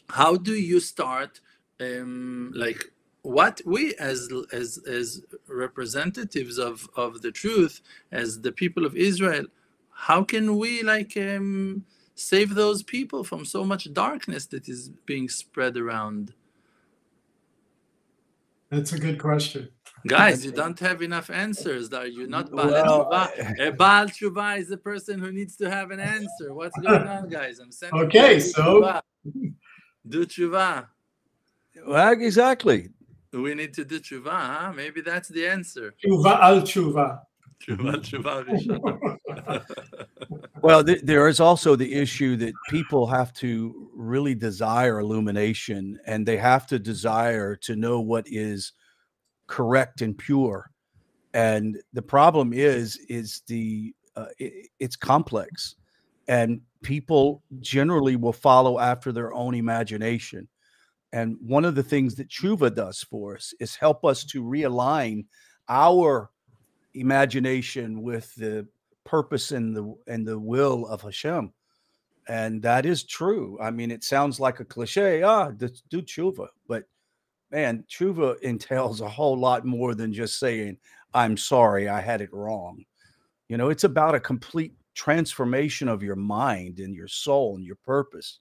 How 0.09 0.35
do 0.35 0.53
you 0.53 0.79
start 0.79 1.41
um, 1.81 2.51
like 2.55 2.91
what 3.23 3.61
we 3.65 3.93
as 3.95 4.29
as 4.53 4.79
as 4.87 5.21
representatives 5.47 6.57
of 6.57 6.87
of 6.95 7.21
the 7.21 7.31
truth 7.31 7.81
as 8.11 8.39
the 8.41 8.51
people 8.53 8.85
of 8.85 8.95
israel 8.95 9.43
how 9.91 10.23
can 10.23 10.57
we 10.57 10.81
like 10.81 11.17
um 11.17 11.83
save 12.15 12.55
those 12.55 12.81
people 12.83 13.23
from 13.25 13.43
so 13.43 13.65
much 13.65 13.91
darkness 13.93 14.45
that 14.45 14.69
is 14.69 14.89
being 15.05 15.27
spread 15.27 15.75
around 15.75 16.33
That's 18.69 18.93
a 18.93 18.99
good 18.99 19.19
question. 19.19 19.69
guys 20.07 20.45
you 20.45 20.51
don't 20.63 20.79
have 20.79 21.01
enough 21.01 21.29
answers 21.29 21.91
are 21.91 22.07
you 22.07 22.27
not 22.27 22.49
Baal 22.49 22.67
Well, 22.71 23.09
Tshuva? 23.11 23.59
a 23.67 23.71
Baal 23.71 24.05
Tshuva 24.07 24.57
is 24.59 24.69
the 24.69 24.77
person 24.77 25.19
who 25.19 25.31
needs 25.33 25.57
to 25.57 25.69
have 25.69 25.91
an 25.91 25.99
answer 25.99 26.53
what's 26.53 26.77
going 26.79 27.07
on 27.15 27.27
guys 27.27 27.59
i'm 27.59 27.71
sending 27.73 27.99
Okay, 28.03 28.39
so- 28.39 28.81
tshuva. 28.81 29.01
Do 30.09 30.25
tshuva 30.25 30.87
well, 31.85 32.11
exactly 32.11 32.89
we 33.33 33.53
need 33.53 33.73
to 33.73 33.85
do 33.85 33.99
tshuva 33.99 34.31
huh? 34.31 34.73
maybe 34.73 35.01
that's 35.01 35.29
the 35.29 35.45
answer 35.47 35.93
Tshuva 36.03 36.39
al 36.41 36.61
tshuva. 36.61 37.19
tshuva 37.61 37.93
tshuva. 38.01 39.65
Well, 40.63 40.83
th- 40.83 41.01
there 41.03 41.27
is 41.27 41.39
also 41.39 41.75
the 41.75 41.93
issue 41.93 42.35
that 42.37 42.53
people 42.69 43.05
have 43.07 43.31
to 43.33 43.89
really 43.95 44.33
desire 44.33 44.99
illumination 44.99 45.99
and 46.05 46.25
they 46.25 46.37
have 46.37 46.65
to 46.67 46.79
desire 46.79 47.55
to 47.57 47.75
know 47.75 47.99
what 48.01 48.25
is 48.27 48.73
correct 49.45 50.01
and 50.01 50.17
pure. 50.17 50.71
And 51.33 51.77
the 51.93 52.01
problem 52.01 52.53
is, 52.53 52.97
is 53.07 53.43
the 53.47 53.93
uh, 54.15 54.25
i- 54.41 54.63
it's 54.79 54.95
complex, 54.95 55.75
and 56.27 56.61
people 56.81 57.43
generally 57.59 58.15
will 58.15 58.33
follow 58.33 58.79
after 58.79 59.11
their 59.11 59.33
own 59.33 59.55
imagination. 59.55 60.47
And 61.13 61.37
one 61.41 61.65
of 61.65 61.75
the 61.75 61.83
things 61.83 62.15
that 62.15 62.29
Tshuva 62.29 62.75
does 62.75 63.01
for 63.03 63.35
us 63.35 63.53
is 63.59 63.75
help 63.75 64.03
us 64.03 64.25
to 64.25 64.43
realign 64.43 65.25
our 65.69 66.29
imagination 66.93 68.01
with 68.01 68.33
the 68.35 68.67
purpose 69.05 69.51
and 69.51 69.75
the 69.75 69.95
and 70.07 70.27
the 70.27 70.37
will 70.37 70.85
of 70.87 71.01
Hashem. 71.01 71.53
And 72.27 72.61
that 72.61 72.85
is 72.85 73.03
true. 73.03 73.57
I 73.61 73.71
mean, 73.71 73.89
it 73.89 74.03
sounds 74.03 74.39
like 74.39 74.59
a 74.59 74.65
cliche. 74.65 75.23
Ah, 75.23 75.49
do, 75.49 75.69
do 75.89 76.01
tshuva, 76.01 76.47
but 76.67 76.83
man, 77.51 77.85
tshuva 77.89 78.39
entails 78.41 78.99
a 78.99 79.07
whole 79.07 79.37
lot 79.39 79.65
more 79.65 79.95
than 79.95 80.11
just 80.11 80.39
saying, 80.39 80.77
"I'm 81.13 81.37
sorry, 81.37 81.87
I 81.87 82.01
had 82.01 82.21
it 82.21 82.33
wrong." 82.33 82.83
You 83.47 83.55
know, 83.55 83.69
it's 83.69 83.85
about 83.85 84.15
a 84.15 84.19
complete 84.19 84.73
transformation 84.97 85.87
of 85.87 86.01
your 86.01 86.15
mind 86.15 86.79
and 86.79 86.95
your 86.95 87.07
soul 87.07 87.55
and 87.55 87.63
your 87.63 87.77
purpose. 87.85 88.39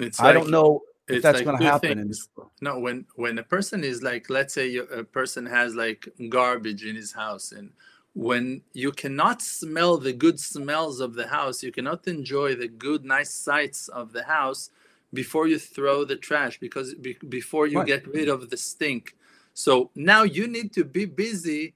It's 0.00 0.18
I 0.18 0.32
don't 0.32 0.50
know 0.50 0.80
if 1.08 1.22
that's 1.22 1.34
like 1.34 1.44
going 1.44 1.58
to 1.58 1.62
happen 1.62 1.98
in 1.98 2.08
this 2.08 2.26
world. 2.34 2.50
No, 2.62 2.78
when 2.78 3.06
when 3.16 3.38
a 3.38 3.42
person 3.42 3.84
is 3.84 4.02
like, 4.02 4.30
let's 4.30 4.54
say 4.54 4.76
a 4.76 5.04
person 5.04 5.44
has 5.44 5.74
like 5.74 6.08
garbage 6.30 6.84
in 6.84 6.96
his 6.96 7.12
house, 7.12 7.52
and 7.52 7.70
when 8.14 8.62
you 8.72 8.90
cannot 8.92 9.42
smell 9.42 9.98
the 9.98 10.12
good 10.12 10.40
smells 10.40 11.00
of 11.00 11.14
the 11.14 11.26
house, 11.26 11.62
you 11.62 11.70
cannot 11.70 12.08
enjoy 12.08 12.54
the 12.54 12.68
good, 12.68 13.04
nice 13.04 13.32
sights 13.32 13.88
of 13.88 14.12
the 14.12 14.24
house 14.24 14.70
before 15.12 15.46
you 15.48 15.58
throw 15.58 16.04
the 16.04 16.16
trash 16.16 16.58
because 16.58 16.94
be, 16.94 17.16
before 17.28 17.66
you 17.66 17.78
Right. 17.78 17.86
get 17.86 18.08
rid 18.08 18.28
of 18.28 18.48
the 18.48 18.56
stink. 18.56 19.16
So 19.52 19.90
now 19.94 20.22
you 20.22 20.46
need 20.48 20.72
to 20.74 20.84
be 20.84 21.04
busy 21.04 21.74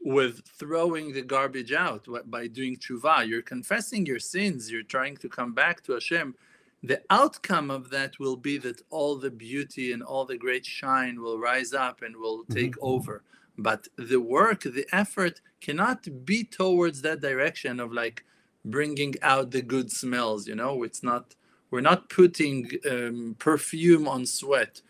with 0.00 0.42
throwing 0.58 1.12
the 1.12 1.22
garbage 1.22 1.72
out 1.72 2.06
by 2.30 2.46
doing 2.46 2.76
tshuva. 2.76 3.26
You're 3.26 3.42
confessing 3.42 4.06
your 4.06 4.18
sins. 4.18 4.70
You're 4.70 4.82
trying 4.82 5.16
to 5.18 5.28
come 5.28 5.52
back 5.52 5.82
to 5.84 5.92
Hashem. 5.92 6.34
The 6.82 7.02
outcome 7.10 7.70
of 7.70 7.90
that 7.90 8.18
will 8.20 8.36
be 8.36 8.58
that 8.58 8.82
all 8.90 9.16
the 9.16 9.30
beauty 9.30 9.92
and 9.92 10.02
all 10.02 10.24
the 10.24 10.36
great 10.36 10.64
shine 10.64 11.20
will 11.20 11.38
rise 11.38 11.72
up 11.72 12.02
and 12.02 12.14
will 12.16 12.44
take 12.44 12.74
over. 12.80 13.24
But 13.58 13.88
the 13.96 14.20
work 14.20 14.62
the 14.62 14.86
effort 14.92 15.40
cannot 15.60 16.24
be 16.24 16.44
towards 16.44 17.02
that 17.02 17.20
direction 17.20 17.80
of 17.80 17.92
like 17.92 18.24
bringing 18.64 19.14
out 19.22 19.50
the 19.50 19.62
good 19.62 19.90
smells 19.90 20.46
you 20.46 20.54
know? 20.54 20.82
It's 20.82 21.02
not 21.02 21.34
we're 21.70 21.80
not 21.80 22.08
putting 22.08 22.70
um, 22.88 23.34
perfume 23.38 24.06
on 24.06 24.24
sweat. 24.24 24.82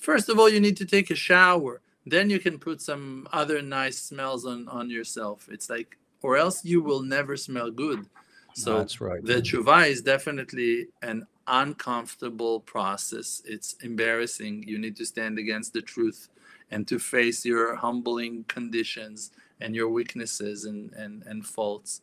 First 0.00 0.28
of 0.30 0.38
all 0.38 0.48
you 0.48 0.60
need 0.60 0.78
to 0.78 0.86
take 0.86 1.10
a 1.10 1.14
shower 1.14 1.82
then 2.06 2.28
you 2.30 2.38
can 2.38 2.58
put 2.58 2.80
some 2.80 3.26
other 3.32 3.62
nice 3.62 3.98
smells 3.98 4.44
on 4.44 4.68
on 4.68 4.90
yourself 4.90 5.48
it's 5.50 5.70
like 5.70 5.98
or 6.22 6.36
else 6.36 6.64
you 6.64 6.82
will 6.82 7.02
never 7.02 7.36
smell 7.36 7.70
good 7.70 8.06
so 8.54 8.78
That's 8.78 9.00
right. 9.00 9.24
the 9.24 9.34
tshuva 9.34 9.88
is 9.88 10.00
definitely 10.00 10.86
an 11.02 11.26
uncomfortable 11.46 12.60
process. 12.60 13.42
It's 13.44 13.74
embarrassing. 13.82 14.64
You 14.66 14.78
need 14.78 14.96
to 14.96 15.06
stand 15.06 15.38
against 15.38 15.72
the 15.72 15.82
truth 15.82 16.28
and 16.70 16.86
to 16.88 16.98
face 16.98 17.44
your 17.44 17.74
humbling 17.76 18.44
conditions 18.44 19.32
and 19.60 19.74
your 19.74 19.88
weaknesses 19.88 20.64
and, 20.64 20.92
and, 20.92 21.22
and 21.26 21.44
faults. 21.44 22.02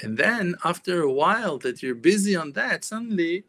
And 0.00 0.16
then 0.16 0.54
after 0.64 1.02
a 1.02 1.12
while 1.12 1.58
that 1.58 1.82
you're 1.82 1.94
busy 1.94 2.36
on 2.36 2.52
that, 2.52 2.84
suddenly 2.84 3.44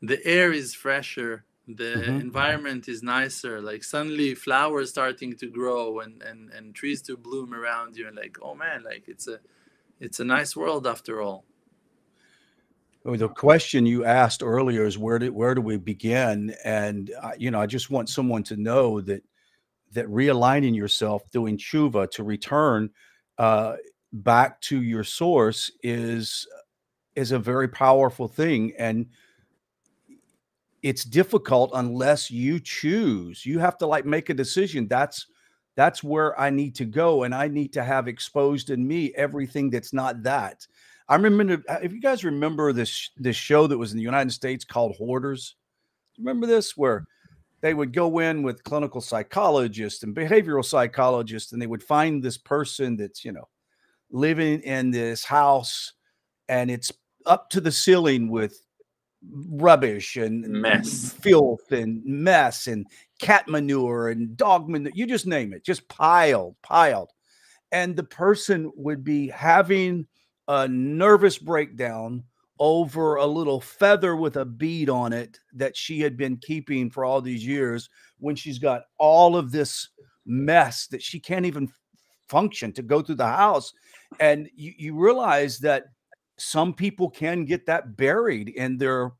the 0.00 0.24
air 0.26 0.52
is 0.52 0.74
fresher, 0.74 1.44
the 1.68 1.94
Mhm. 1.98 2.20
environment 2.20 2.88
is 2.88 3.02
nicer. 3.02 3.60
Like 3.60 3.84
suddenly 3.84 4.34
flowers 4.34 4.90
starting 4.90 5.36
to 5.36 5.48
grow 5.48 6.00
and, 6.00 6.22
and, 6.22 6.50
and 6.50 6.74
trees 6.74 7.02
to 7.02 7.16
bloom 7.16 7.54
around 7.54 7.96
you 7.96 8.06
and 8.08 8.16
like, 8.16 8.38
oh 8.42 8.54
man, 8.54 8.82
like 8.84 9.04
it's 9.08 9.28
a 9.28 9.40
it's 10.00 10.20
a 10.20 10.24
nice 10.24 10.56
world 10.56 10.86
after 10.86 11.22
all. 11.22 11.44
Well, 13.04 13.16
the 13.16 13.28
question 13.28 13.84
you 13.84 14.04
asked 14.04 14.42
earlier 14.42 14.84
is 14.84 14.96
where 14.96 15.18
do 15.18 15.32
where 15.32 15.54
do 15.54 15.60
we 15.60 15.76
begin? 15.76 16.54
And 16.64 17.10
uh, 17.20 17.32
you 17.36 17.50
know, 17.50 17.60
I 17.60 17.66
just 17.66 17.90
want 17.90 18.08
someone 18.08 18.44
to 18.44 18.56
know 18.56 19.00
that 19.02 19.22
that 19.92 20.06
realigning 20.06 20.76
yourself, 20.76 21.28
doing 21.30 21.58
tshuva 21.58 22.10
to 22.12 22.24
return 22.24 22.90
uh, 23.38 23.76
back 24.12 24.60
to 24.62 24.82
your 24.82 25.04
source 25.04 25.70
is 25.82 26.46
is 27.16 27.32
a 27.32 27.38
very 27.38 27.68
powerful 27.68 28.28
thing, 28.28 28.72
and 28.78 29.06
it's 30.82 31.04
difficult 31.04 31.70
unless 31.74 32.30
you 32.30 32.58
choose. 32.60 33.46
You 33.46 33.58
have 33.60 33.78
to 33.78 33.86
like 33.86 34.04
make 34.04 34.30
a 34.30 34.34
decision. 34.34 34.88
That's 34.88 35.26
That's 35.76 36.02
where 36.02 36.38
I 36.38 36.50
need 36.50 36.74
to 36.76 36.84
go, 36.84 37.22
and 37.22 37.34
I 37.34 37.48
need 37.48 37.72
to 37.74 37.84
have 37.84 38.08
exposed 38.08 38.70
in 38.70 38.86
me 38.86 39.12
everything 39.14 39.70
that's 39.70 39.92
not 39.92 40.22
that. 40.24 40.66
I 41.08 41.16
remember 41.16 41.62
if 41.82 41.92
you 41.92 42.00
guys 42.00 42.24
remember 42.24 42.72
this 42.72 43.10
this 43.16 43.36
show 43.36 43.66
that 43.66 43.78
was 43.78 43.92
in 43.92 43.98
the 43.98 44.04
United 44.04 44.32
States 44.32 44.64
called 44.64 44.96
Hoarders. 44.96 45.56
Remember 46.18 46.46
this 46.46 46.76
where 46.76 47.06
they 47.60 47.74
would 47.74 47.92
go 47.92 48.18
in 48.18 48.42
with 48.42 48.64
clinical 48.64 49.00
psychologists 49.00 50.02
and 50.02 50.14
behavioral 50.14 50.64
psychologists, 50.64 51.52
and 51.52 51.62
they 51.62 51.66
would 51.66 51.82
find 51.82 52.22
this 52.22 52.38
person 52.38 52.96
that's 52.96 53.24
you 53.24 53.32
know 53.32 53.48
living 54.10 54.60
in 54.60 54.90
this 54.90 55.24
house, 55.24 55.94
and 56.48 56.70
it's 56.70 56.92
up 57.24 57.48
to 57.50 57.60
the 57.60 57.72
ceiling 57.72 58.28
with 58.30 58.60
rubbish 59.30 60.16
and 60.16 60.46
mess, 60.48 61.12
filth 61.12 61.70
and 61.70 62.04
mess 62.04 62.66
and 62.66 62.86
cat 63.20 63.48
manure 63.48 64.08
and 64.08 64.36
dog 64.36 64.68
manure. 64.68 64.92
You 64.94 65.06
just 65.06 65.26
name 65.26 65.52
it, 65.52 65.64
just 65.64 65.88
piled, 65.88 66.56
piled. 66.62 67.10
And 67.70 67.96
the 67.96 68.04
person 68.04 68.70
would 68.76 69.04
be 69.04 69.28
having 69.28 70.06
a 70.48 70.68
nervous 70.68 71.38
breakdown 71.38 72.24
over 72.58 73.16
a 73.16 73.26
little 73.26 73.60
feather 73.60 74.14
with 74.14 74.36
a 74.36 74.44
bead 74.44 74.90
on 74.90 75.12
it 75.12 75.38
that 75.54 75.76
she 75.76 76.00
had 76.00 76.16
been 76.16 76.36
keeping 76.36 76.90
for 76.90 77.04
all 77.04 77.20
these 77.20 77.46
years 77.46 77.88
when 78.18 78.36
she's 78.36 78.58
got 78.58 78.82
all 78.98 79.36
of 79.36 79.50
this 79.50 79.88
mess 80.26 80.86
that 80.86 81.02
she 81.02 81.18
can't 81.18 81.46
even 81.46 81.68
function 82.28 82.72
to 82.72 82.82
go 82.82 83.02
through 83.02 83.16
the 83.16 83.26
house. 83.26 83.72
And 84.20 84.48
you, 84.54 84.72
you 84.76 84.94
realize 84.94 85.58
that 85.60 85.84
some 86.38 86.74
people 86.74 87.10
can 87.10 87.44
get 87.44 87.66
that 87.66 87.96
buried 87.96 88.48
in 88.48 88.78
their 88.78 89.12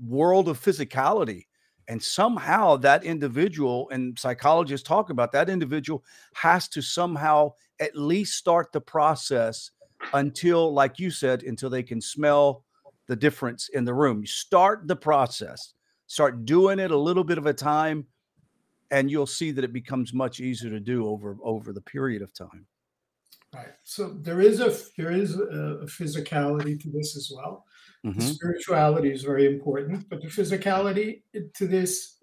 world 0.00 0.48
of 0.48 0.60
physicality 0.60 1.44
and 1.88 2.02
somehow 2.02 2.76
that 2.76 3.04
individual 3.04 3.88
and 3.90 4.18
psychologists 4.18 4.86
talk 4.86 5.10
about 5.10 5.32
that 5.32 5.48
individual 5.48 6.04
has 6.34 6.68
to 6.68 6.82
somehow 6.82 7.50
at 7.80 7.96
least 7.96 8.34
start 8.34 8.72
the 8.72 8.80
process 8.80 9.70
until 10.12 10.72
like 10.72 10.98
you 10.98 11.10
said 11.10 11.42
until 11.42 11.70
they 11.70 11.82
can 11.82 12.00
smell 12.00 12.64
the 13.06 13.16
difference 13.16 13.70
in 13.70 13.84
the 13.84 13.94
room. 13.94 14.24
Start 14.26 14.86
the 14.86 14.94
process 14.94 15.72
start 16.08 16.46
doing 16.46 16.78
it 16.78 16.90
a 16.90 16.98
little 16.98 17.22
bit 17.22 17.38
of 17.38 17.46
a 17.46 17.54
time 17.54 18.04
and 18.90 19.10
you'll 19.10 19.26
see 19.26 19.50
that 19.50 19.64
it 19.64 19.72
becomes 19.72 20.12
much 20.12 20.40
easier 20.40 20.70
to 20.70 20.80
do 20.80 21.06
over 21.06 21.36
over 21.44 21.72
the 21.72 21.80
period 21.82 22.22
of 22.22 22.34
time 22.34 22.66
Right. 23.54 23.72
So 23.82 24.10
there 24.20 24.40
is 24.40 24.60
a 24.60 24.76
there 24.96 25.12
is 25.12 25.36
a, 25.36 25.86
physicality 25.86 26.80
to 26.80 26.90
this 26.90 27.16
as 27.16 27.32
well. 27.34 27.64
Mm-hmm. 28.06 28.20
spirituality 28.20 29.10
is 29.10 29.22
very 29.22 29.46
important, 29.46 30.08
but 30.08 30.22
the 30.22 30.28
physicality 30.28 31.22
to 31.54 31.66
this 31.66 32.18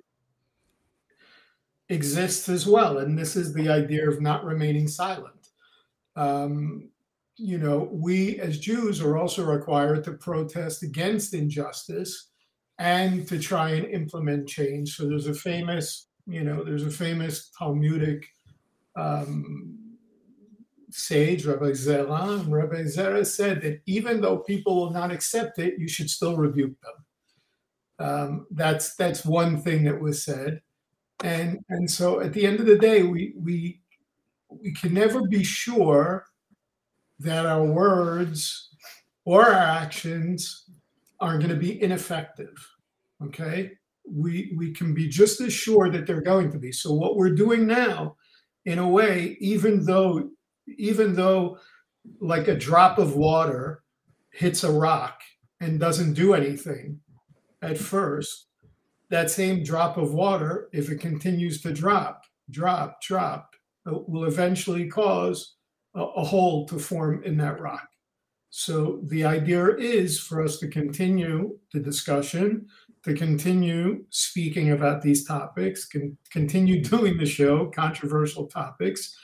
exists 1.90 2.48
as 2.48 2.66
well, 2.66 3.00
and 3.00 3.18
this 3.18 3.36
is 3.36 3.54
the 3.54 3.68
idea 3.68 4.08
of 4.08 4.22
not 4.22 4.46
remaining 4.46 4.88
silent. 4.88 5.50
Um, 6.16 6.90
you 7.38 7.58
know, 7.58 7.90
we 7.92 8.40
as 8.40 8.60
Jews 8.60 9.02
are 9.02 9.18
also 9.18 9.44
required 9.44 10.04
to 10.06 10.14
protest 10.14 10.84
against 10.84 11.34
injustice 11.34 12.30
and 12.80 13.28
to 13.28 13.40
try 13.40 13.72
and 13.72 13.86
implement 13.88 14.48
change. 14.48 14.96
So 14.96 15.08
there's 15.08 15.28
a 15.28 15.34
famous, 15.34 16.08
you 16.26 16.44
know, 16.44 16.64
there's 16.64 16.86
a 16.86 16.92
famous 16.92 17.52
Talmudic 17.58 18.26
um, 18.96 19.78
sage, 20.95 21.45
Rabbi 21.45 21.71
Zera, 21.71 22.45
Rabbi 22.47 22.84
Zera 22.84 23.25
said 23.25 23.62
that 23.62 23.81
even 23.86 24.21
though 24.21 24.38
people 24.38 24.75
will 24.75 24.91
not 24.91 25.12
accept 25.12 25.60
it, 25.60 25.77
you 25.77 25.88
should 25.88 26.10
still 26.10 26.38
rebuke 26.38 26.75
them. 26.81 28.08
Um, 28.08 28.47
that's 28.51 28.95
that's 28.95 29.25
one 29.25 29.62
thing 29.62 29.84
that 29.86 29.99
was 29.99 30.23
said, 30.23 30.62
and 31.23 31.60
and 31.69 31.89
so 31.89 32.19
at 32.19 32.34
the 32.34 32.45
end 32.45 32.60
of 32.60 32.65
the 32.65 32.77
day, 32.77 33.03
we 33.03 33.34
we 33.38 33.81
we 34.49 34.73
can 34.73 34.93
never 34.93 35.27
be 35.27 35.43
sure 35.43 36.25
that 37.19 37.45
our 37.45 37.63
words 37.63 38.69
or 39.23 39.45
our 39.45 39.53
actions 39.53 40.69
are 41.19 41.38
going 41.38 41.49
to 41.49 41.55
be 41.55 41.81
ineffective. 41.81 42.55
Okay, 43.23 43.71
we 44.10 44.53
we 44.58 44.71
can 44.73 44.93
be 44.93 45.08
just 45.08 45.39
as 45.41 45.53
sure 45.53 45.89
that 45.89 46.05
they're 46.05 46.21
going 46.21 46.51
to 46.51 46.60
be. 46.60 46.71
So 46.71 46.93
what 46.93 47.15
we're 47.15 47.36
doing 47.36 47.65
now, 47.65 48.15
in 48.65 48.79
a 48.79 48.88
way, 48.88 49.38
even 49.39 49.86
though 49.86 50.29
even 50.67 51.15
though 51.15 51.58
like 52.19 52.47
a 52.47 52.58
drop 52.58 52.97
of 52.97 53.15
water 53.15 53.84
hits 54.32 54.63
a 54.63 54.71
rock 54.71 55.21
and 55.60 55.80
doesn't 55.80 56.13
do 56.13 56.34
anything 56.34 56.99
at 57.62 57.78
first, 57.78 58.47
that 59.10 59.32
same 59.32 59.63
drop 59.63 59.97
of 59.97 60.13
water, 60.13 60.69
if 60.73 60.89
it 60.89 60.99
continues 60.99 61.62
to 61.62 61.71
drop, 61.71 62.25
drop, 62.49 63.01
drop, 63.01 63.56
uh, 63.88 63.97
will 64.08 64.25
eventually 64.25 64.88
cause 64.88 65.56
a, 65.95 66.01
a 66.01 66.23
hole 66.23 66.67
to 66.67 66.80
form 66.80 67.23
in 67.23 67.38
that 67.38 67.60
rock. 67.60 67.88
So 68.49 69.01
the 69.04 69.25
idea 69.25 69.75
is 69.75 70.19
for 70.19 70.41
us 70.41 70.60
to 70.60 70.67
continue 70.67 71.58
the 71.73 71.80
discussion, 71.80 72.67
to 73.04 73.13
continue 73.13 74.06
speaking 74.10 74.71
about 74.71 75.01
these 75.01 75.25
topics, 75.25 75.86
can 75.86 76.17
continue 76.32 76.82
doing 76.95 77.17
the 77.17 77.25
show, 77.25 77.67
controversial 77.67 78.47
topics, 78.47 79.15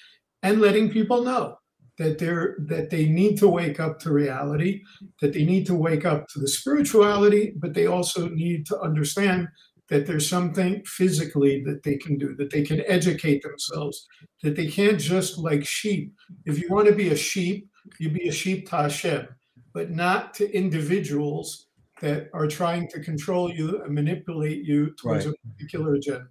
and 0.43 0.61
letting 0.61 0.89
people 0.89 1.23
know 1.23 1.57
that 1.97 2.17
they're 2.17 2.55
that 2.59 2.89
they 2.89 3.07
need 3.07 3.37
to 3.37 3.47
wake 3.47 3.79
up 3.79 3.99
to 3.99 4.11
reality 4.11 4.81
that 5.19 5.33
they 5.33 5.43
need 5.43 5.65
to 5.65 5.75
wake 5.75 6.05
up 6.05 6.27
to 6.29 6.39
the 6.39 6.47
spirituality 6.47 7.53
but 7.57 7.73
they 7.73 7.85
also 7.85 8.29
need 8.29 8.65
to 8.65 8.79
understand 8.79 9.47
that 9.89 10.07
there's 10.07 10.27
something 10.27 10.81
physically 10.85 11.61
that 11.65 11.83
they 11.83 11.97
can 11.97 12.17
do 12.17 12.33
that 12.37 12.49
they 12.49 12.63
can 12.63 12.81
educate 12.87 13.43
themselves 13.43 14.07
that 14.41 14.55
they 14.55 14.67
can't 14.67 14.99
just 14.99 15.37
like 15.37 15.65
sheep 15.65 16.13
if 16.45 16.57
you 16.57 16.67
want 16.69 16.87
to 16.87 16.95
be 16.95 17.09
a 17.09 17.15
sheep 17.15 17.67
you 17.99 18.09
be 18.09 18.27
a 18.27 18.31
sheep 18.31 18.69
to 18.69 18.77
Hashem, 18.77 19.27
but 19.73 19.91
not 19.91 20.33
to 20.35 20.51
individuals 20.55 21.67
that 22.01 22.29
are 22.33 22.47
trying 22.47 22.87
to 22.89 22.99
control 22.99 23.51
you 23.51 23.83
and 23.83 23.93
manipulate 23.93 24.63
you 24.63 24.93
towards 24.95 25.25
right. 25.25 25.35
a 25.35 25.47
particular 25.49 25.93
agenda 25.95 26.27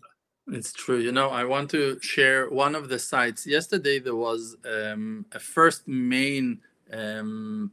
it's 0.52 0.72
true. 0.72 0.98
You 0.98 1.12
know, 1.12 1.30
I 1.30 1.44
want 1.44 1.70
to 1.70 1.98
share 2.00 2.48
one 2.48 2.74
of 2.74 2.88
the 2.88 2.98
sites. 2.98 3.46
Yesterday, 3.46 3.98
there 3.98 4.16
was 4.16 4.56
um, 4.64 5.26
a 5.32 5.38
first 5.38 5.86
main 5.86 6.60
um, 6.92 7.72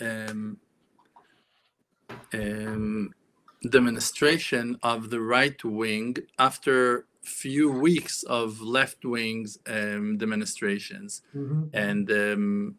um, 0.00 0.58
um, 2.32 3.14
demonstration 3.68 4.78
of 4.82 5.10
the 5.10 5.20
right 5.20 5.62
wing 5.64 6.16
after 6.38 7.06
few 7.22 7.70
weeks 7.70 8.22
of 8.24 8.60
left 8.60 9.04
wings 9.04 9.58
um, 9.66 10.16
demonstrations, 10.16 11.22
mm-hmm. 11.36 11.64
and 11.74 12.10
um, 12.10 12.74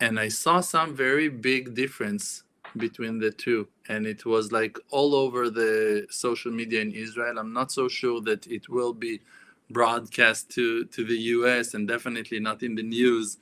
and 0.00 0.20
I 0.20 0.28
saw 0.28 0.60
some 0.60 0.94
very 0.94 1.28
big 1.28 1.74
difference 1.74 2.44
between 2.76 3.18
the 3.18 3.30
two 3.30 3.66
and 3.88 4.06
it 4.06 4.24
was 4.26 4.52
like 4.52 4.78
all 4.90 5.14
over 5.14 5.50
the 5.50 6.06
social 6.10 6.52
media 6.52 6.80
in 6.80 6.92
israel. 6.92 7.38
I'm 7.38 7.52
not 7.52 7.72
so 7.72 7.88
sure 7.88 8.20
that 8.22 8.46
it 8.46 8.68
will 8.68 8.92
be 8.92 9.20
broadcast 9.70 10.50
to 10.50 10.84
to 10.86 11.04
the 11.04 11.16
us 11.16 11.74
and 11.74 11.86
definitely 11.86 12.40
not 12.40 12.62
in 12.62 12.74
the 12.74 12.82
news 12.82 13.38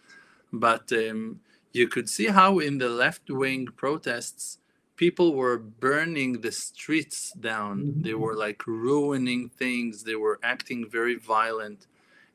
but 0.53 0.91
um, 0.93 1.41
you 1.73 1.89
could 1.89 2.09
see 2.09 2.27
how 2.27 2.59
in 2.59 2.79
the 2.79 2.89
left 2.89 3.31
wing 3.31 3.67
protests 3.77 4.59
people 4.97 5.35
were 5.35 5.59
burning 5.59 6.41
the 6.41 6.53
streets 6.53 7.33
down. 7.33 7.83
Mm-hmm. 7.83 8.03
they 8.03 8.15
were 8.15 8.35
like 8.35 8.67
ruining 8.67 9.51
things. 9.51 10.05
They 10.05 10.15
were 10.17 10.41
acting 10.43 10.89
very 10.89 11.17
violent. 11.17 11.87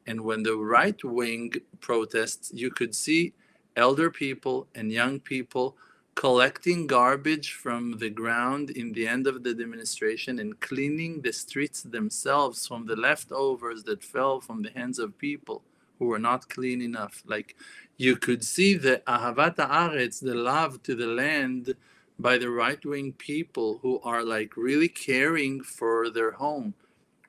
And 0.08 0.22
when 0.22 0.44
the 0.44 0.56
right 0.58 1.02
wing 1.04 1.54
protests 1.80 2.52
you 2.54 2.70
could 2.72 2.96
see 2.96 3.34
elder 3.76 4.10
people 4.10 4.68
and 4.76 4.92
young 4.92 5.20
people 5.20 5.76
collecting 6.16 6.88
garbage 6.88 7.54
from 7.54 7.98
the 7.98 8.10
ground 8.10 8.70
in 8.72 8.94
the 8.94 9.08
end 9.08 9.28
of 9.28 9.44
the 9.44 9.54
demonstration 9.54 10.40
and 10.40 10.60
cleaning 10.60 11.22
the 11.22 11.34
streets 11.34 11.82
themselves 11.84 12.68
from 12.68 12.86
the 12.86 12.96
leftovers 12.96 13.84
that 13.84 14.04
fell 14.04 14.40
from 14.40 14.62
the 14.62 14.72
hands 14.72 15.00
of 15.00 15.18
people 15.18 15.64
who 15.98 16.06
were 16.06 16.20
not 16.20 16.50
clean 16.50 16.82
enough. 16.82 17.24
Like 17.26 17.56
you 17.98 18.16
could 18.16 18.44
see 18.44 18.76
the 18.76 19.02
ahavat 19.08 19.56
haaretz, 19.56 20.20
the 20.20 20.36
love 20.36 20.84
to 20.84 20.96
the 20.96 21.08
land, 21.08 21.76
by 22.20 22.38
the 22.38 22.50
right 22.50 22.84
wing 22.86 23.14
people 23.14 23.80
who 23.82 24.00
are 24.04 24.24
like 24.24 24.56
really 24.56 24.88
caring 24.88 25.62
for 25.62 26.10
their 26.10 26.32
home, 26.32 26.74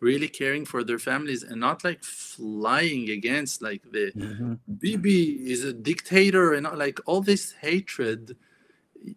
really 0.00 0.28
caring 0.28 0.64
for 0.66 0.84
their 0.84 0.98
families, 0.98 1.42
and 1.42 1.60
not 1.60 1.82
like 1.82 2.04
flying 2.04 3.10
against 3.10 3.62
like 3.62 3.82
the 3.90 4.12
mm-hmm. 4.12 4.54
Bibi 4.78 5.50
is 5.50 5.64
a 5.64 5.72
dictator 5.72 6.52
and 6.52 6.66
like 6.76 7.00
all 7.06 7.22
this 7.22 7.54
hatred 7.60 8.36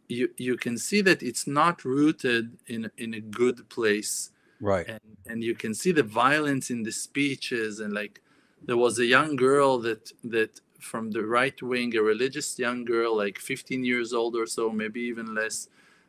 you 0.07 0.29
you 0.37 0.57
can 0.57 0.77
see 0.77 1.01
that 1.01 1.23
it's 1.23 1.47
not 1.47 1.85
rooted 1.85 2.57
in 2.67 2.89
in 2.97 3.13
a 3.13 3.19
good 3.19 3.67
place. 3.69 4.31
Right. 4.61 4.87
And 4.87 5.01
and 5.27 5.43
you 5.43 5.55
can 5.55 5.73
see 5.73 5.91
the 5.91 6.03
violence 6.03 6.69
in 6.69 6.83
the 6.83 6.91
speeches 6.91 7.79
and 7.79 7.93
like 7.93 8.21
there 8.63 8.77
was 8.77 8.99
a 8.99 9.05
young 9.05 9.35
girl 9.35 9.79
that 9.79 10.11
that 10.23 10.61
from 10.79 11.11
the 11.11 11.25
right 11.25 11.61
wing 11.61 11.95
a 11.95 12.01
religious 12.01 12.59
young 12.59 12.85
girl 12.85 13.17
like 13.17 13.39
15 13.39 13.83
years 13.83 14.13
old 14.13 14.35
or 14.35 14.45
so 14.45 14.71
maybe 14.71 15.01
even 15.01 15.33
less. 15.33 15.67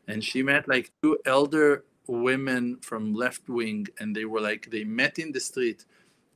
And 0.08 0.22
she 0.22 0.42
met 0.42 0.68
like 0.68 0.92
two 1.02 1.18
elder 1.24 1.84
women 2.06 2.76
from 2.80 3.14
left 3.14 3.48
wing 3.48 3.86
and 3.98 4.14
they 4.14 4.24
were 4.24 4.40
like 4.40 4.70
they 4.70 4.84
met 4.84 5.18
in 5.18 5.32
the 5.32 5.40
street. 5.40 5.84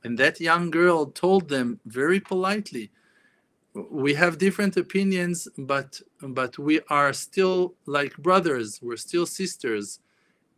And 0.03 0.17
that 0.17 0.41
young 0.41 0.71
girl 0.71 1.05
told 1.05 1.47
them 1.47 1.79
very 1.85 2.19
politely, 2.19 2.89
we 3.73 4.13
have 4.15 4.37
different 4.37 4.77
opinions, 4.77 5.47
but 5.57 6.01
but 6.21 6.57
we 6.57 6.81
are 6.89 7.13
still 7.13 7.75
like 7.85 8.15
brothers, 8.17 8.81
we're 8.81 8.97
still 8.97 9.25
sisters. 9.25 9.99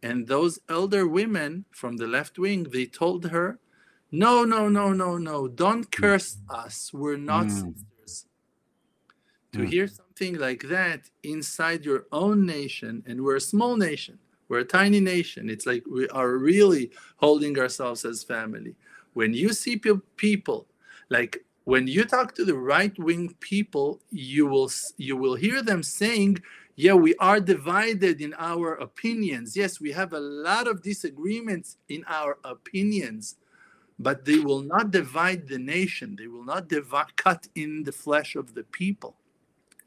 And 0.02 0.28
those 0.28 0.60
elder 0.68 1.08
women 1.08 1.66
from 1.72 1.96
the 1.96 2.08
left 2.08 2.38
wing, 2.38 2.64
they 2.64 2.86
told 2.86 3.26
her, 3.30 3.60
no, 4.12 4.44
no, 4.44 4.68
no, 4.68 4.92
no, 4.92 5.18
no, 5.18 5.48
don't 5.48 5.90
curse 5.92 6.38
us. 6.50 6.92
We're 6.94 7.18
not 7.18 7.48
Mm. 7.48 7.74
sisters. 7.76 8.26
To 9.54 9.60
Mm. 9.62 9.70
hear 9.70 9.88
something 9.88 10.38
like 10.38 10.64
that 10.64 11.10
inside 11.22 11.86
your 11.86 12.08
own 12.12 12.46
nation, 12.46 13.04
and 13.06 13.24
we're 13.24 13.38
a 13.38 13.42
small 13.42 13.78
nation, 13.78 14.20
we're 14.50 14.60
a 14.60 14.66
tiny 14.66 15.00
nation. 15.00 15.50
It's 15.50 15.66
like 15.66 15.84
we 15.88 16.08
are 16.10 16.38
really 16.38 16.92
holding 17.18 17.58
ourselves 17.58 18.04
as 18.04 18.24
family. 18.24 18.76
When 19.14 19.34
you 19.34 19.54
see 19.54 19.78
pe- 19.78 20.02
people, 20.18 20.68
like 21.10 21.46
when 21.66 21.88
you 21.88 22.06
talk 22.06 22.36
to 22.36 22.46
the 22.46 22.58
right 22.58 22.98
wing 23.00 23.36
people, 23.40 24.02
you 24.12 24.48
will 24.48 24.72
you 24.98 25.18
will 25.18 25.36
hear 25.36 25.62
them 25.62 25.84
saying, 25.84 26.42
"Yeah, 26.76 26.96
we 26.96 27.16
are 27.18 27.40
divided 27.40 28.22
in 28.22 28.34
our 28.38 28.76
opinions. 28.76 29.56
Yes, 29.56 29.80
we 29.80 29.92
have 29.94 30.14
a 30.14 30.20
lot 30.20 30.68
of 30.68 30.82
disagreements 30.84 31.78
in 31.90 32.04
our 32.08 32.38
opinions." 32.44 33.38
But 34.00 34.26
they 34.26 34.40
will 34.40 34.62
not 34.62 34.92
divide 34.92 35.48
the 35.48 35.60
nation. 35.60 36.16
They 36.18 36.28
will 36.28 36.46
not 36.46 36.68
divi- 36.70 37.14
cut 37.16 37.48
in 37.56 37.84
the 37.84 37.92
flesh 37.92 38.36
of 38.36 38.54
the 38.56 38.64
people. 38.64 39.16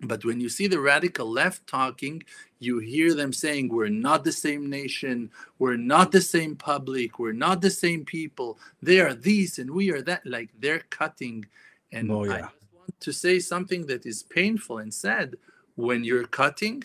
But 0.03 0.25
when 0.25 0.41
you 0.41 0.49
see 0.49 0.67
the 0.67 0.81
radical 0.81 1.31
left 1.31 1.67
talking, 1.67 2.23
you 2.59 2.79
hear 2.79 3.15
them 3.15 3.33
saying, 3.33 3.69
We're 3.69 3.89
not 3.89 4.25
the 4.25 4.33
same 4.33 4.69
nation, 4.69 5.31
we're 5.59 5.77
not 5.77 6.13
the 6.13 6.21
same 6.21 6.57
public, 6.57 7.19
we're 7.19 7.33
not 7.33 7.63
the 7.63 7.71
same 7.71 8.05
people. 8.05 8.59
They 8.83 9.01
are 9.01 9.15
these 9.15 9.59
and 9.59 9.71
we 9.71 9.91
are 9.91 10.03
that. 10.03 10.27
Like 10.27 10.51
they're 10.61 10.85
cutting. 10.91 11.47
And 11.93 12.11
Oh, 12.11 12.25
I 12.29 12.39
yeah. 12.39 12.49
just 12.51 12.73
want 12.73 13.01
to 13.01 13.13
say 13.13 13.39
something 13.39 13.87
that 13.87 14.07
is 14.07 14.23
painful 14.23 14.79
and 14.79 14.93
sad. 14.93 15.37
When 15.77 16.05
you're 16.05 16.27
cutting, 16.27 16.85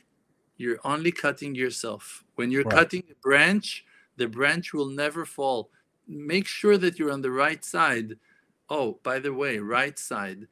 you're 0.57 0.79
only 0.83 1.11
cutting 1.11 1.55
yourself. 1.55 2.23
When 2.35 2.51
you're 2.51 2.63
Right. 2.65 2.75
cutting 2.75 3.03
a 3.11 3.15
branch, 3.21 3.85
the 4.17 4.27
branch 4.27 4.73
will 4.73 4.89
never 4.89 5.25
fall. 5.25 5.69
Make 6.07 6.47
sure 6.47 6.77
that 6.77 6.99
you're 6.99 7.11
on 7.11 7.21
the 7.21 7.31
right 7.31 7.63
side. 7.63 8.17
Oh, 8.69 8.99
by 9.03 9.19
the 9.19 9.33
way, 9.33 9.57
right 9.59 9.97
side 9.97 10.47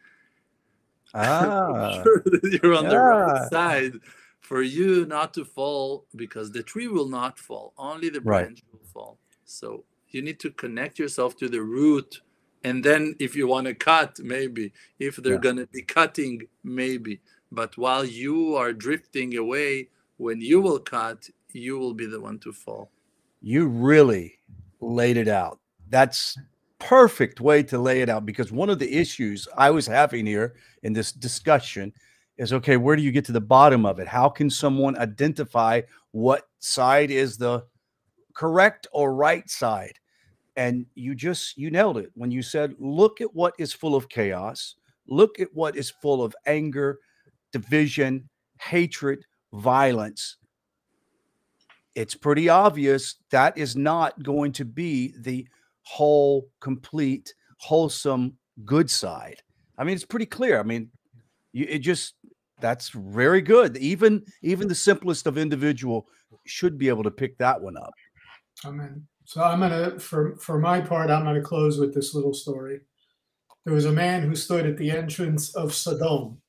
Ah, 1.13 2.03
sure 2.03 2.21
that 2.25 2.59
you're 2.61 2.75
on 2.75 2.87
the 2.87 2.99
right 2.99 3.37
side 3.37 3.93
for 4.41 4.61
you 4.61 5.05
not 5.05 5.33
to 5.33 5.43
fall 5.43 6.05
because 6.15 6.51
the 6.51 6.63
tree 6.63 6.87
will 6.87 7.09
not 7.09 7.39
fall 7.39 7.73
only 7.77 8.09
the 8.09 8.21
Right. 8.23 8.49
branch 8.49 8.61
will 8.71 8.79
fall 8.93 9.19
so 9.45 9.83
you 10.09 10.21
need 10.21 10.39
to 10.39 10.51
connect 10.51 10.99
yourself 10.99 11.35
to 11.37 11.49
the 11.49 11.61
root 11.61 12.21
and 12.63 12.83
then 12.83 13.15
if 13.19 13.35
you 13.35 13.47
want 13.47 13.67
to 13.67 13.73
cut 13.73 14.19
maybe 14.19 14.71
if 14.99 15.15
they're 15.17 15.33
Yeah. 15.33 15.39
going 15.39 15.57
to 15.57 15.67
be 15.67 15.81
cutting 15.81 16.47
maybe 16.63 17.21
but 17.51 17.77
while 17.77 18.05
you 18.05 18.55
are 18.55 18.73
drifting 18.73 19.37
away 19.37 19.89
when 20.17 20.41
you 20.41 20.61
will 20.61 20.79
cut 20.79 21.29
you 21.53 21.79
will 21.79 21.93
be 21.93 22.05
the 22.05 22.19
one 22.19 22.39
to 22.39 22.51
fall 22.51 22.91
you 23.41 23.67
really 23.67 24.39
laid 24.81 25.17
it 25.17 25.27
out. 25.27 25.59
That's 25.89 26.37
perfect 26.79 27.41
way 27.41 27.63
to 27.63 27.77
lay 27.77 28.01
it 28.01 28.09
out 28.09 28.25
because 28.25 28.51
one 28.51 28.69
of 28.69 28.79
the 28.79 28.93
issues 28.97 29.47
I 29.57 29.69
was 29.69 29.85
having 29.87 30.25
here 30.25 30.55
in 30.83 30.93
this 30.93 31.11
discussion 31.11 31.93
is 32.37 32.53
okay, 32.53 32.77
where 32.77 32.95
do 32.95 33.01
you 33.01 33.11
get 33.11 33.25
to 33.25 33.31
the 33.31 33.41
bottom 33.41 33.85
of 33.85 33.99
it? 33.99 34.07
How 34.07 34.29
can 34.29 34.49
someone 34.49 34.97
identify 34.97 35.81
what 36.11 36.47
side 36.59 37.11
is 37.11 37.37
the 37.37 37.65
correct 38.33 38.87
or 38.93 39.13
right 39.13 39.49
side? 39.49 39.98
And 40.59 40.85
you 40.93 41.15
just 41.15 41.57
you 41.57 41.71
nailed 41.71 41.97
it 41.97 42.11
when 42.15 42.31
you 42.31 42.41
said, 42.41 42.75
look 42.79 43.21
at 43.21 43.33
what 43.33 43.53
is 43.57 43.71
full 43.71 43.95
of 43.95 44.09
chaos, 44.09 44.75
look 45.07 45.39
at 45.39 45.47
what 45.53 45.77
is 45.77 45.89
full 45.89 46.21
of 46.21 46.35
anger, 46.45 46.99
division, 47.53 48.27
hatred, 48.59 49.23
violence. 49.53 50.35
It's 51.95 52.13
pretty 52.13 52.49
obvious 52.49 53.15
that 53.31 53.57
is 53.57 53.77
not 53.77 54.21
going 54.21 54.51
to 54.51 54.65
be 54.65 55.13
the 55.19 55.47
whole, 55.83 56.49
complete, 56.59 57.33
wholesome, 57.59 58.33
good 58.65 58.89
side. 58.89 59.41
I 59.77 59.85
mean, 59.85 59.95
it's 59.95 60.03
pretty 60.03 60.25
clear. 60.25 60.59
I 60.59 60.63
mean, 60.63 60.89
you, 61.53 61.67
it 61.69 61.79
just 61.79 62.15
that's 62.59 62.89
very 62.89 63.39
good. 63.39 63.77
Even 63.77 64.25
even 64.41 64.67
the 64.67 64.75
simplest 64.75 65.25
of 65.25 65.37
individual 65.37 66.05
should 66.45 66.77
be 66.77 66.89
able 66.89 67.03
to 67.03 67.11
pick 67.11 67.37
that 67.37 67.61
one 67.61 67.77
up. 67.77 67.93
Amen. 68.65 69.07
So 69.29 69.43
I'm 69.43 69.59
gonna, 69.59 69.99
for 69.99 70.35
for 70.37 70.57
my 70.57 70.81
part, 70.81 71.11
I'm 71.11 71.23
gonna 71.23 71.39
close 71.39 71.77
with 71.77 71.93
this 71.93 72.15
little 72.15 72.33
story. 72.33 72.79
There 73.63 73.75
was 73.75 73.85
a 73.85 73.91
man 73.91 74.23
who 74.23 74.33
stood 74.33 74.65
at 74.65 74.75
the 74.75 74.89
entrance 74.89 75.55
of 75.55 75.71
Sodom, 75.71 76.41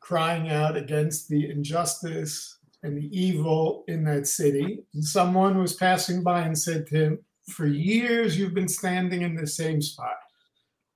crying 0.00 0.48
out 0.48 0.76
against 0.76 1.28
the 1.28 1.48
injustice 1.48 2.58
and 2.82 2.98
the 2.98 3.08
evil 3.16 3.84
in 3.86 4.02
that 4.06 4.26
city. 4.26 4.80
And 4.92 5.04
someone 5.04 5.56
was 5.56 5.74
passing 5.74 6.24
by 6.24 6.40
and 6.40 6.58
said 6.58 6.88
to 6.88 6.96
him, 6.96 7.18
"For 7.50 7.66
years 7.66 8.36
you've 8.36 8.54
been 8.54 8.66
standing 8.66 9.22
in 9.22 9.36
the 9.36 9.46
same 9.46 9.80
spot, 9.80 10.18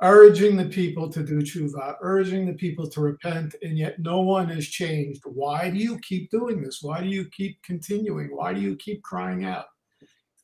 urging 0.03 0.57
the 0.57 0.69
people 0.69 1.09
to 1.11 1.23
do 1.23 1.43
tshuva, 1.43 1.99
urging 2.01 2.45
the 2.45 2.55
people 2.55 2.89
to 2.89 3.01
repent, 3.01 3.55
and 3.63 3.79
yet 3.79 4.01
no 4.01 4.23
one 4.23 4.49
has 4.49 4.67
changed. 4.67 5.23
Why 5.27 5.71
do 5.71 5.79
you 5.79 6.01
keep 6.01 6.29
doing 6.33 6.61
this? 6.61 6.83
Why 6.83 7.01
do 7.03 7.09
you 7.09 7.27
keep 7.27 7.63
continuing? 7.63 8.35
Why 8.35 8.53
do 8.53 8.61
you 8.61 8.75
keep 8.75 9.01
crying 9.05 9.45
out?" 9.45 9.67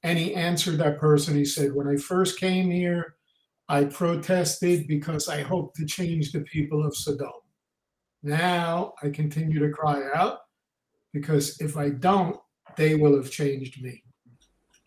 And 0.04 0.18
he 0.18 0.34
answered 0.34 0.76
that 0.78 1.00
person. 1.00 1.34
He 1.34 1.46
said, 1.46 1.74
When 1.74 1.88
I 1.88 1.96
first 1.96 2.38
came 2.38 2.70
here, 2.70 3.16
I 3.68 3.86
protested 3.86 4.86
because 4.86 5.28
I 5.28 5.40
hoped 5.40 5.76
to 5.76 5.86
change 5.86 6.30
the 6.30 6.42
people 6.42 6.86
of 6.86 6.94
Sodom. 6.94 7.32
Now 8.22 8.92
I 9.02 9.08
continue 9.08 9.58
to 9.58 9.70
cry 9.70 10.02
out 10.14 10.40
because 11.12 11.60
if 11.60 11.76
I 11.76 11.88
don't, 11.88 12.36
they 12.76 12.94
will 12.94 13.16
have 13.16 13.30
changed 13.30 13.82
me. 13.82 14.04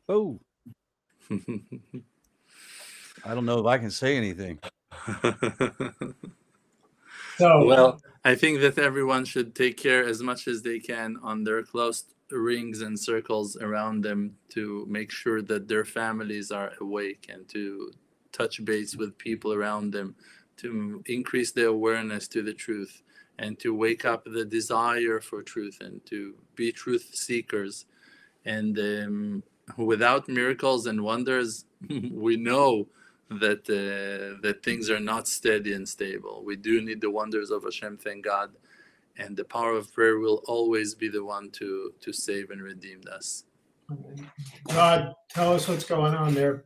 Oh, 0.08 0.40
I 1.32 1.38
don't 3.34 3.46
know 3.46 3.60
if 3.60 3.66
I 3.66 3.80
can 3.80 3.92
say 3.92 4.16
anything. 4.16 4.60
So, 7.38 7.66
well 7.66 8.02
i 8.26 8.34
think 8.34 8.62
that 8.62 8.80
everyone 8.80 9.24
should 9.24 9.54
take 9.54 9.78
care 9.78 10.04
as 10.04 10.24
much 10.24 10.48
as 10.48 10.64
they 10.64 10.80
can 10.80 11.18
on 11.22 11.44
their 11.44 11.62
close 11.62 12.04
rings 12.32 12.82
and 12.82 13.00
circles 13.00 13.58
around 13.58 14.04
them 14.04 14.36
to 14.50 14.86
make 14.90 15.12
sure 15.12 15.42
that 15.42 15.68
their 15.68 15.86
families 15.86 16.52
are 16.52 16.72
awake 16.82 17.28
and 17.30 17.48
to 17.50 17.92
touch 18.32 18.64
base 18.66 18.96
with 18.96 19.18
people 19.18 19.54
around 19.54 19.92
them 19.92 20.16
to 20.58 21.02
increase 21.06 21.52
their 21.52 21.68
awareness 21.68 22.28
to 22.28 22.42
the 22.42 22.54
truth 22.54 23.02
and 23.40 23.60
to 23.60 23.74
wake 23.74 24.04
up 24.04 24.26
the 24.26 24.44
desire 24.46 25.20
for 25.20 25.44
truth 25.44 25.78
and 25.82 26.06
to 26.06 26.34
be 26.56 26.72
truth 26.72 27.10
seekers 27.14 27.86
and 28.46 28.78
um, 28.80 29.44
without 29.78 30.28
miracles 30.28 30.88
and 30.88 31.04
wonders 31.04 31.66
we 32.12 32.36
know 32.36 32.88
that 33.30 33.70
uh, 33.70 34.40
that 34.42 34.64
things 34.64 34.90
are 34.90 35.00
not 35.00 35.28
steady 35.28 35.74
and 35.74 35.88
stable. 35.88 36.44
We 36.46 36.56
do 36.56 36.82
need 36.82 37.02
the 37.02 37.12
wonders 37.12 37.52
of 37.52 37.64
Hashem, 37.64 37.98
thank 37.98 38.26
God, 38.26 38.52
and 39.18 39.36
the 39.36 39.46
power 39.46 39.74
of 39.74 39.92
prayer 39.94 40.20
will 40.20 40.44
always 40.48 40.96
be 40.96 41.10
the 41.10 41.24
one 41.24 41.50
to 41.52 41.94
to 42.00 42.14
save 42.14 42.50
and 42.52 42.62
redeem 42.62 43.02
us. 43.12 43.44
God, 44.70 45.14
tell 45.30 45.54
us 45.54 45.68
what's 45.68 45.86
going 45.86 46.14
on 46.14 46.34
there. 46.34 46.66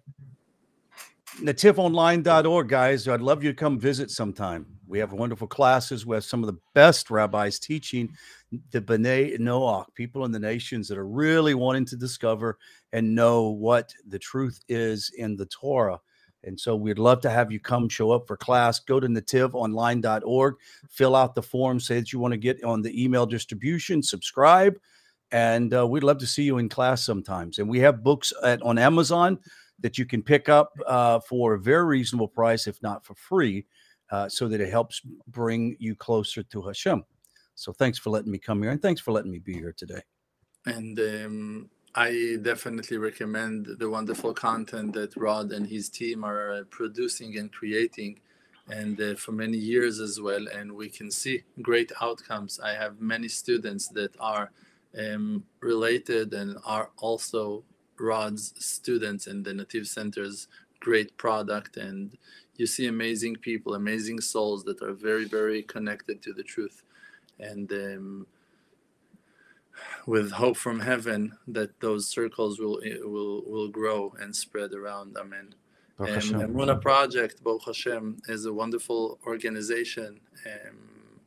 netivonline.org, 1.40 2.68
guys. 2.68 3.08
I'd 3.08 3.22
love 3.22 3.44
you 3.44 3.52
to 3.52 3.56
come 3.56 3.80
visit 3.80 4.12
sometime. 4.12 4.66
We 4.88 5.00
have 5.00 5.14
wonderful 5.14 5.48
classes. 5.48 6.06
We 6.06 6.16
have 6.16 6.26
some 6.26 6.44
of 6.44 6.48
the 6.48 6.60
best 6.74 7.10
rabbis 7.10 7.60
teaching 7.60 8.10
the 8.72 8.82
B'nai 8.82 9.40
Noach, 9.40 9.86
people 9.94 10.26
in 10.26 10.32
the 10.32 10.40
nations 10.40 10.88
that 10.90 10.98
are 10.98 11.08
really 11.08 11.54
wanting 11.54 11.86
to 11.86 11.96
discover 11.96 12.58
and 12.92 13.16
know 13.16 13.50
what 13.50 13.94
the 14.08 14.20
truth 14.20 14.60
is 14.68 15.12
in 15.18 15.38
the 15.38 15.46
Torah. 15.46 16.00
And 16.44 16.60
so 16.60 16.76
we'd 16.76 17.00
love 17.00 17.22
to 17.22 17.30
have 17.30 17.52
you 17.52 17.60
come 17.60 17.88
show 17.88 18.12
up 18.12 18.28
for 18.28 18.36
class. 18.36 18.80
Go 18.80 19.00
to 19.00 19.08
netivonline.org, 19.08 20.56
fill 20.90 21.16
out 21.16 21.36
the 21.36 21.44
form, 21.44 21.80
say 21.80 22.00
that 22.00 22.12
you 22.12 22.20
want 22.20 22.34
to 22.34 22.38
get 22.38 22.64
on 22.64 22.82
the 22.82 23.04
email 23.04 23.26
distribution, 23.26 24.02
subscribe, 24.02 24.80
and 25.32 25.74
uh, 25.74 25.88
we'd 25.88 26.04
love 26.04 26.18
to 26.18 26.28
see 26.28 26.44
you 26.44 26.58
in 26.58 26.68
class 26.68 27.06
sometimes. 27.06 27.60
And 27.60 27.70
we 27.70 27.80
have 27.80 28.04
books 28.04 28.34
at, 28.44 28.62
on 28.64 28.78
Amazon 28.78 29.40
that 29.80 29.98
you 29.98 30.06
can 30.06 30.22
pick 30.22 30.50
up 30.50 30.74
uh, 30.88 31.20
for 31.20 31.54
a 31.54 31.60
very 31.60 31.86
reasonable 31.86 32.28
price, 32.28 32.68
if 32.68 32.82
not 32.82 33.06
for 33.06 33.16
free, 33.16 33.66
uh, 34.12 34.28
so 34.28 34.48
that 34.48 34.62
it 34.62 34.70
helps 34.70 35.02
bring 35.28 35.76
you 35.80 35.96
closer 35.96 36.44
to 36.44 36.62
Hashem. 36.62 37.04
So 37.56 37.72
thanks 37.72 37.98
for 37.98 38.10
letting 38.10 38.32
me 38.32 38.40
come 38.40 38.62
here, 38.62 38.72
and 38.72 38.82
thanks 38.82 39.02
for 39.02 39.12
letting 39.12 39.32
me 39.32 39.40
be 39.40 39.54
here 39.54 39.74
today. 39.76 40.02
And 40.66 41.00
um, 41.00 41.70
I 41.94 42.38
definitely 42.42 42.98
recommend 42.98 43.68
the 43.80 43.90
wonderful 43.90 44.34
content 44.34 44.94
that 44.94 45.16
Rod 45.18 45.52
and 45.52 45.68
his 45.68 45.90
team 45.90 46.24
are 46.24 46.54
uh, 46.54 46.64
producing 46.70 47.38
and 47.38 47.52
creating, 47.52 48.20
and 48.70 49.00
uh, 49.02 49.16
for 49.16 49.34
many 49.34 49.58
years 49.58 50.00
as 50.00 50.22
well. 50.22 50.48
And 50.48 50.72
we 50.72 50.90
can 50.90 51.12
see 51.12 51.44
great 51.62 51.92
outcomes. 52.02 52.60
I 52.60 52.74
have 52.74 53.02
many 53.02 53.28
students 53.28 53.90
that 53.90 54.16
are 54.20 54.52
um, 54.98 55.44
related 55.60 56.34
and 56.34 56.58
are 56.66 56.92
also 56.98 57.64
Rod's 58.00 58.54
students 58.58 59.28
in 59.28 59.44
the 59.44 59.52
Netiv 59.52 59.86
centers 59.86 60.48
great 60.82 61.16
product 61.16 61.78
and 61.78 62.18
you 62.58 62.66
see 62.66 62.88
amazing 62.88 63.36
people 63.36 63.76
amazing 63.76 64.20
souls 64.20 64.64
that 64.64 64.82
are 64.82 64.94
very 64.94 65.26
very 65.26 65.62
connected 65.62 66.22
to 66.24 66.34
the 66.34 66.44
truth 66.44 66.84
and 67.40 67.72
um, 67.72 68.26
with 70.06 70.32
hope 70.32 70.58
from 70.58 70.80
heaven 70.80 71.38
that 71.48 71.80
those 71.80 72.08
circles 72.08 72.60
will 72.60 72.80
will 73.04 73.44
will 73.46 73.68
grow 73.70 74.14
and 74.20 74.36
spread 74.36 74.74
around 74.74 75.18
amen 75.18 75.56
Hashem. 76.08 76.40
Emuna 76.40 76.82
Project, 76.82 77.44
Baruch 77.44 77.66
Hashem, 77.66 78.18
is 78.28 78.46
a 78.46 78.54
wonderful 78.54 79.20
organization. 79.26 80.20
Um, 80.46 81.20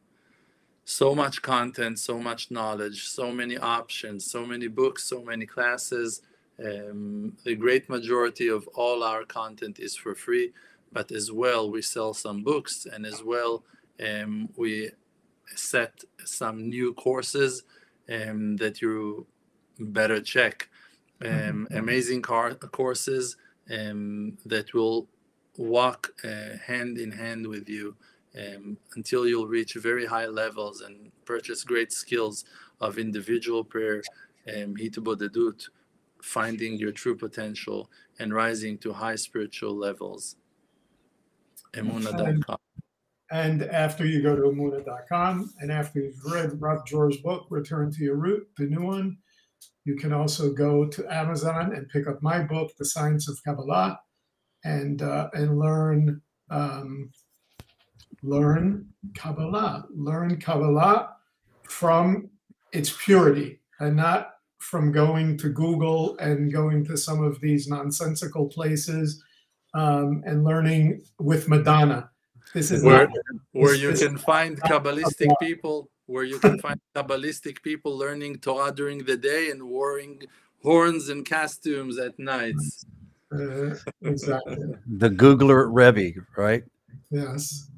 so 0.84 1.14
much 1.14 1.42
content, 1.42 1.98
so 1.98 2.18
much 2.18 2.50
knowledge, 2.50 3.08
so 3.08 3.32
many 3.32 3.56
options, 3.56 4.30
so 4.30 4.44
many 4.44 4.68
books, 4.68 5.04
so 5.04 5.22
many 5.22 5.46
classes. 5.46 6.22
Um, 6.58 7.36
the 7.44 7.54
great 7.54 7.88
majority 7.88 8.48
of 8.48 8.68
all 8.74 9.02
our 9.02 9.24
content 9.24 9.80
is 9.80 9.96
for 9.96 10.14
free, 10.14 10.52
but 10.92 11.10
as 11.10 11.32
well, 11.32 11.70
we 11.70 11.82
sell 11.82 12.14
some 12.14 12.42
books, 12.42 12.86
and 12.92 13.06
as 13.06 13.22
well, 13.24 13.64
um, 14.04 14.48
we 14.56 14.90
set 15.54 16.04
some 16.24 16.68
new 16.68 16.92
courses 16.94 17.64
um, 18.10 18.56
that 18.56 18.80
you 18.80 19.26
better 19.78 20.20
check. 20.20 20.68
Um, 21.24 21.66
amazing 21.70 22.22
car- 22.22 22.54
courses 22.54 23.36
um, 23.70 24.36
that 24.44 24.74
will 24.74 25.08
walk 25.56 26.10
uh, 26.24 26.58
hand 26.66 26.98
in 26.98 27.10
hand 27.10 27.46
with 27.46 27.68
you 27.68 27.96
um, 28.36 28.76
until 28.96 29.26
you'll 29.26 29.46
reach 29.46 29.74
very 29.74 30.04
high 30.06 30.26
levels 30.26 30.80
and 30.80 31.10
purchase 31.24 31.64
great 31.64 31.92
skills 31.92 32.44
of 32.80 32.98
individual 32.98 33.64
prayer, 33.64 34.02
um, 34.48 34.74
hitbodedut, 34.76 35.68
finding 36.20 36.76
your 36.76 36.92
true 36.92 37.16
potential 37.16 37.90
and 38.18 38.34
rising 38.34 38.76
to 38.78 38.92
high 38.92 39.14
spiritual 39.14 39.74
levels. 39.74 40.36
Emuna.com. 41.72 42.58
And 43.34 43.64
after 43.64 44.06
you 44.06 44.22
go 44.22 44.36
to 44.36 44.42
Emuna.com 44.42 45.54
and 45.58 45.72
after 45.72 45.98
you've 45.98 46.24
read 46.24 46.62
Rav 46.62 46.86
Dror's 46.86 47.16
book, 47.16 47.48
Return 47.50 47.90
to 47.90 48.04
Your 48.04 48.14
Root, 48.14 48.46
the 48.56 48.66
new 48.66 48.86
one, 48.86 49.18
you 49.84 49.96
can 49.96 50.12
also 50.12 50.52
go 50.52 50.86
to 50.86 51.12
Amazon 51.12 51.74
and 51.74 51.88
pick 51.88 52.06
up 52.06 52.22
my 52.22 52.38
book, 52.38 52.70
The 52.78 52.84
Science 52.84 53.28
of 53.28 53.42
Kabbalah, 53.44 53.98
and 54.62 55.02
uh, 55.02 55.30
and 55.32 55.58
learn 55.58 56.22
um, 56.50 57.10
learn 58.22 58.86
Kabbalah, 59.16 59.86
learn 59.92 60.40
Kabbalah 60.40 61.16
from 61.64 62.30
its 62.72 62.96
purity, 63.04 63.58
and 63.80 63.96
not 63.96 64.34
from 64.58 64.92
going 64.92 65.36
to 65.38 65.48
Google 65.48 66.16
and 66.18 66.52
going 66.52 66.84
to 66.84 66.96
some 66.96 67.24
of 67.24 67.40
these 67.40 67.66
nonsensical 67.66 68.46
places 68.46 69.20
um, 69.74 70.22
and 70.24 70.44
learning 70.44 71.02
with 71.18 71.48
Madonna. 71.48 72.10
This 72.52 72.70
is 72.70 72.84
Where, 72.84 73.06
not, 73.08 73.16
where 73.52 73.74
you 73.74 73.90
this- 73.90 74.00
can 74.00 74.18
find 74.18 74.60
Kabbalistic 74.62 75.38
people, 75.40 75.90
where 76.06 76.24
you 76.24 76.38
can 76.38 76.58
find 76.58 76.78
Kabbalistic 76.94 77.62
people 77.62 77.96
learning 77.96 78.38
Torah 78.38 78.72
during 78.72 79.04
the 79.04 79.16
day 79.16 79.50
and 79.50 79.70
wearing 79.70 80.22
horns 80.62 81.08
and 81.08 81.28
costumes 81.28 81.98
at 81.98 82.18
nights. 82.18 82.84
uh, 83.32 83.74
exactly. 84.02 84.56
The 84.86 85.10
Googler 85.10 85.68
Rebbe, 85.72 86.20
right? 86.36 86.62
Yes. 87.10 87.70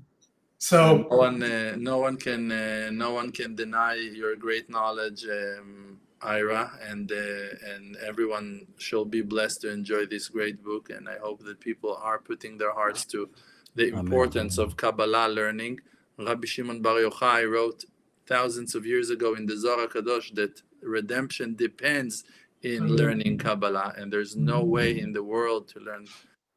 So 0.59 0.99
no 0.99 1.17
one, 1.17 1.43
uh, 1.43 1.77
no 1.79 1.99
one 1.99 2.17
can, 2.17 2.51
uh, 2.51 2.91
no 2.93 3.13
one 3.13 3.31
can 3.31 3.55
deny 3.55 3.95
your 3.95 4.35
great 4.37 4.69
knowledge, 4.69 5.25
um, 5.25 5.99
Ira, 6.23 6.73
and 6.83 7.13
uh, 7.13 7.73
and 7.73 7.97
everyone 7.97 8.67
shall 8.79 9.05
be 9.05 9.23
blessed 9.23 9.61
to 9.63 9.71
enjoy 9.71 10.07
this 10.07 10.29
great 10.29 10.63
book. 10.65 10.91
And 10.91 11.09
I 11.09 11.19
hope 11.19 11.45
that 11.45 11.61
people 11.61 11.95
are 12.03 12.19
putting 12.19 12.59
their 12.59 12.73
hearts 12.73 13.05
to 13.07 13.29
the 13.77 13.89
Amen. 13.89 14.01
importance 14.01 14.59
of 14.59 14.77
Kabbalah 14.77 15.29
learning. 15.29 15.81
Rabbi 16.19 16.47
Shimon 16.47 16.81
Bar 16.83 16.95
Yochai 16.95 17.49
wrote 17.49 17.85
thousands 18.27 18.75
of 18.75 18.85
years 18.87 19.11
ago 19.11 19.35
in 19.35 19.47
the 19.47 19.57
Zohar 19.57 19.87
Kadosh 19.87 20.35
that 20.35 20.63
redemption 20.83 21.55
depends 21.55 22.25
in 22.63 22.89
learning 22.97 23.39
Kabbalah, 23.39 23.95
and 23.97 24.13
there's 24.13 24.35
no 24.35 24.65
way 24.65 24.99
in 24.99 25.13
the 25.13 25.23
world 25.23 25.69
to 25.69 25.79
learn 25.81 26.07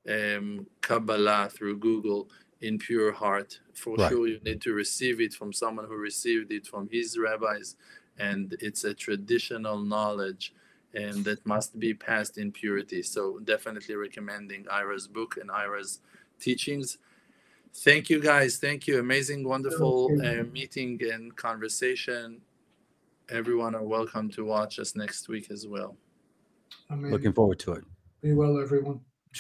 um, 0.09 0.65
Kabbalah 0.81 1.49
through 1.51 1.77
Google 1.77 2.29
in 2.61 2.79
pure 2.79 3.11
heart. 3.11 3.59
For 3.73 3.95
Right. 3.97 4.09
sure, 4.09 4.27
you 4.27 4.39
need 4.43 4.61
to 4.61 4.73
receive 4.73 5.19
it 5.21 5.33
from 5.33 5.51
someone 5.53 5.85
who 5.85 5.95
received 5.95 6.51
it 6.51 6.65
from 6.65 6.87
his 6.89 7.17
rabbis, 7.17 7.75
and 8.17 8.55
it's 8.61 8.83
a 8.85 8.93
traditional 8.93 9.77
knowledge 9.77 10.53
and 10.93 11.23
that 11.23 11.45
must 11.45 11.79
be 11.79 11.93
passed 11.93 12.39
in 12.39 12.51
purity. 12.51 13.03
So, 13.03 13.39
definitely 13.39 13.95
recommending 13.95 14.65
Ira's 14.71 15.07
book 15.07 15.37
and 15.39 15.51
Ira's 15.51 15.99
teachings. 16.39 16.97
Thank 17.73 18.09
you, 18.09 18.19
guys. 18.19 18.57
Thank 18.57 18.87
you. 18.87 18.99
Amazing, 18.99 19.47
wonderful 19.47 20.09
Thank 20.19 20.41
uh, 20.41 20.51
meeting 20.51 20.99
and 21.11 21.35
conversation. 21.35 22.41
Everyone 23.29 23.75
are 23.75 23.83
welcome 23.83 24.29
to 24.31 24.43
watch 24.43 24.79
us 24.79 24.95
next 24.95 25.27
week 25.29 25.51
as 25.51 25.67
well. 25.67 25.95
I 26.89 26.95
mean, 26.95 27.11
Looking 27.11 27.33
forward 27.33 27.59
to 27.59 27.73
it. 27.73 27.83
be 28.21 28.33
well, 28.33 28.59
everyone. 28.59 29.01